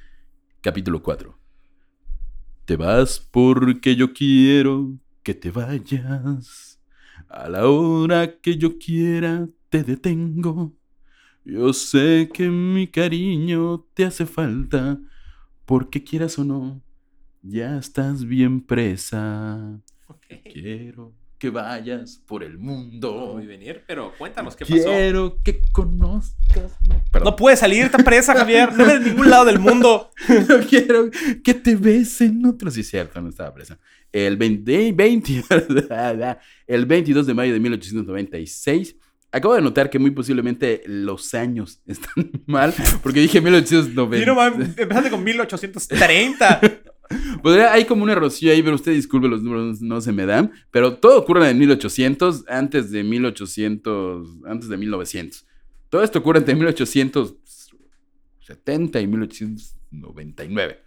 [0.63, 1.37] Capítulo 4.
[2.67, 6.81] Te vas porque yo quiero que te vayas.
[7.29, 10.73] A la hora que yo quiera te detengo.
[11.45, 15.01] Yo sé que mi cariño te hace falta,
[15.67, 16.81] porque quieras o no,
[17.43, 19.81] ya estás bien presa.
[20.45, 23.33] Quiero que vayas por el mundo.
[23.35, 24.85] Muy venir, pero cuéntanos qué pasó.
[24.85, 26.77] Quiero que conozcas.
[26.89, 27.31] No, perdón.
[27.31, 28.73] No puedes salir tan presa, Javier.
[28.73, 30.11] No eres de ningún lado del mundo.
[30.49, 31.11] No quiero
[31.43, 32.75] que te besen otros.
[32.75, 33.77] Sí, cierto, no estaba presa.
[34.13, 35.45] El 20, 20
[36.69, 38.95] el 22 de mayo de 1896.
[39.33, 42.73] Acabo de notar que muy posiblemente los años están mal,
[43.03, 44.23] porque dije 1890.
[44.23, 46.61] Y no mames, empezaste con 1830.
[47.43, 50.53] Podría- hay como un errorcillo ahí, pero usted disculpe, los números no se me dan.
[50.71, 55.47] Pero todo ocurre en 1800, antes de 1800, antes de 1900.
[55.91, 60.79] Todo esto ocurre entre 1870 y 1899.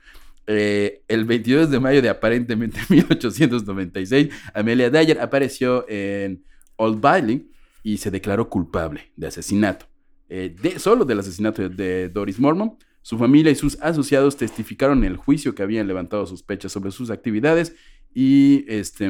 [0.47, 6.43] Eh, el 22 de mayo de aparentemente 1896, Amelia Dyer apareció en
[6.75, 7.49] Old Bailey
[7.83, 9.85] y se declaró culpable de asesinato.
[10.29, 12.77] Eh, solo del asesinato de Doris Mormon.
[13.05, 17.75] Su familia y sus asociados testificaron el juicio que habían levantado sospechas sobre sus actividades
[18.15, 19.07] y este,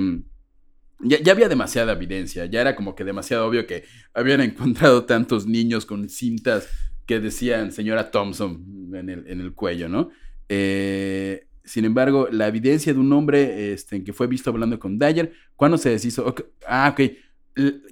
[1.00, 5.86] ya, había demasiada evidencia, ya era como que demasiado obvio que habían encontrado tantos niños
[5.86, 6.68] con cintas
[7.06, 10.10] que decían señora Thompson en el, en el cuello, ¿no?
[10.50, 15.32] Eh, sin embargo, la evidencia de un hombre este, que fue visto hablando con Dyer,
[15.56, 16.36] cuando se deshizo?
[16.68, 17.12] Ah, ok.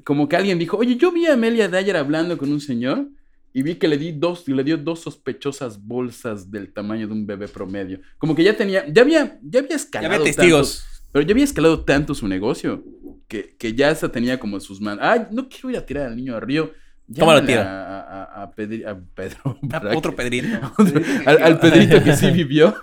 [0.03, 3.07] Como que alguien dijo, oye, yo vi a Amelia Dyer hablando con un señor
[3.53, 7.25] y vi que le di dos, le dio dos sospechosas bolsas del tamaño de un
[7.27, 7.99] bebé promedio.
[8.17, 10.13] Como que ya tenía, ya había, ya había Ya escalado.
[10.15, 10.79] había testigos.
[10.79, 12.83] tanto- pero ya había escalado tanto su negocio
[13.27, 15.05] que, que ya se tenía como en sus manos.
[15.05, 16.71] Ay, no quiero ir a tirar al niño al río.
[17.15, 17.61] Tómalo, Llámale tira.
[17.89, 19.59] A, a- a- a Pedri- a Pedro.
[19.97, 20.47] Otro Pedrito.
[21.27, 22.73] al, al Pedrito que sí vivió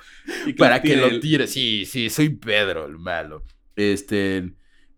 [0.47, 1.47] Y que para lo que lo tire.
[1.49, 3.43] Sí, sí, soy Pedro el malo.
[3.75, 4.53] Este.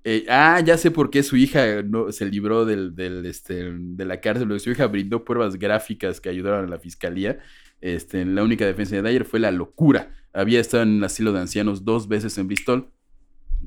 [0.05, 4.05] Eh, ah, ya sé por qué su hija no, se libró del, del, este, de
[4.05, 4.48] la cárcel.
[4.48, 7.38] porque Su hija brindó pruebas gráficas que ayudaron a la fiscalía.
[7.80, 10.12] Este, la única defensa de Dyer fue la locura.
[10.32, 12.90] Había estado en el asilo de ancianos dos veces en Bristol.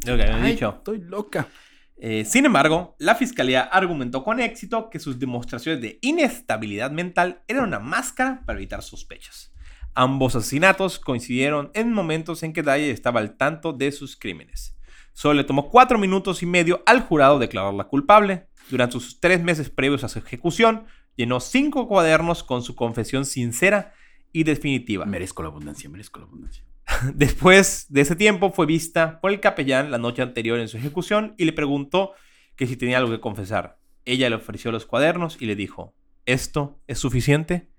[0.06, 0.74] Lo que habían Ay, dicho.
[0.78, 1.48] Estoy loca.
[1.98, 7.66] Eh, sin embargo, la fiscalía argumentó con éxito que sus demostraciones de inestabilidad mental eran
[7.66, 9.54] una máscara para evitar sospechas.
[9.94, 14.75] Ambos asesinatos coincidieron en momentos en que Dyer estaba al tanto de sus crímenes.
[15.16, 18.48] Solo le tomó cuatro minutos y medio al jurado declararla culpable.
[18.70, 23.94] Durante sus tres meses previos a su ejecución, llenó cinco cuadernos con su confesión sincera
[24.34, 25.06] y definitiva.
[25.06, 26.66] Merezco la abundancia, merezco la abundancia.
[27.14, 31.34] Después de ese tiempo fue vista por el capellán la noche anterior en su ejecución
[31.38, 32.12] y le preguntó
[32.58, 33.80] que si tenía algo que confesar.
[34.04, 35.96] Ella le ofreció los cuadernos y le dijo,
[36.26, 37.70] ¿esto es suficiente?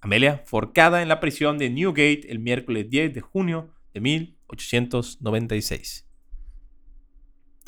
[0.00, 6.05] Amelia, forcada en la prisión de Newgate el miércoles 10 de junio de 1896.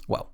[0.07, 0.31] Wow.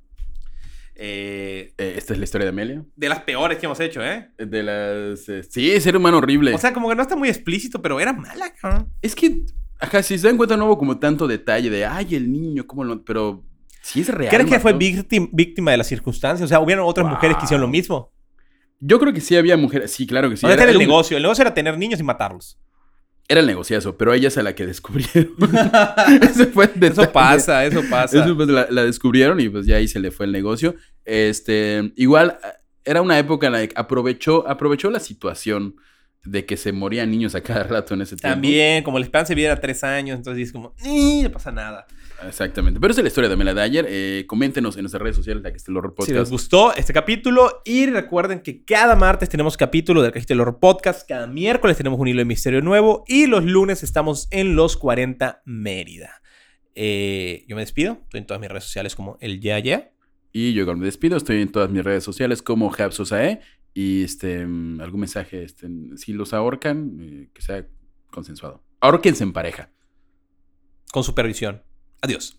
[0.96, 2.84] Eh, Eh, Esta es la historia de Amelia.
[2.94, 4.30] de las peores que hemos hecho, ¿eh?
[4.38, 5.28] De las.
[5.28, 6.54] eh, sí, ser humano horrible.
[6.54, 8.92] O sea, como que no está muy explícito, pero era mala, cabrón.
[9.02, 9.42] Es que,
[9.80, 12.84] ajá, si se dan cuenta, no hubo como tanto detalle de, ay, el niño, cómo
[12.84, 13.04] lo.
[13.04, 13.44] Pero
[13.82, 14.30] sí es real.
[14.32, 16.44] ¿Crees que fue víctima, víctima de las circunstancias?
[16.44, 18.12] O sea, hubieron otras mujeres que hicieron lo mismo.
[18.78, 19.90] Yo creo que sí había mujeres.
[19.92, 20.42] Sí, claro que sí.
[20.42, 21.16] ¿Dónde Era, está el era un- negocio?
[21.16, 22.58] El negocio era tener niños y matarlos.
[23.28, 25.34] Era el negociazo, pero ella es a la que descubrieron.
[26.22, 28.22] Ese fue el Eso pasa, eso pasa.
[28.22, 30.74] Eso, pues, la, la descubrieron y pues ya ahí se le fue el negocio.
[31.04, 32.38] Este, igual,
[32.84, 35.76] era una época en la que aprovechó, aprovechó la situación
[36.24, 38.34] de que se morían niños a cada rato en ese tiempo.
[38.34, 41.52] También, como la esperanza de vida era tres años, entonces es como, "Ni, no pasa
[41.52, 41.86] nada.
[42.26, 42.80] Exactamente.
[42.80, 43.86] Pero esa es la historia de Mela Dyer.
[43.88, 46.30] Eh, coméntenos en nuestras redes sociales, la que está el horror Si les podcast.
[46.32, 51.06] gustó este capítulo y recuerden que cada martes tenemos capítulo del Cajito del Horror Podcast,
[51.08, 55.42] cada miércoles tenemos un hilo de misterio nuevo y los lunes estamos en los 40
[55.44, 56.22] Mérida.
[56.74, 59.90] Eh, yo me despido, estoy en todas mis redes sociales como el Ya Ya.
[60.32, 61.16] Y yo igual me despido.
[61.16, 63.40] Estoy en todas mis redes sociales como Japsosae.
[63.72, 67.66] Y este, mm, algún mensaje, este, si los ahorcan, eh, que sea
[68.10, 68.62] consensuado.
[68.80, 69.70] Ahorquense en pareja.
[70.92, 71.62] con supervisión.
[72.04, 72.36] Adiós.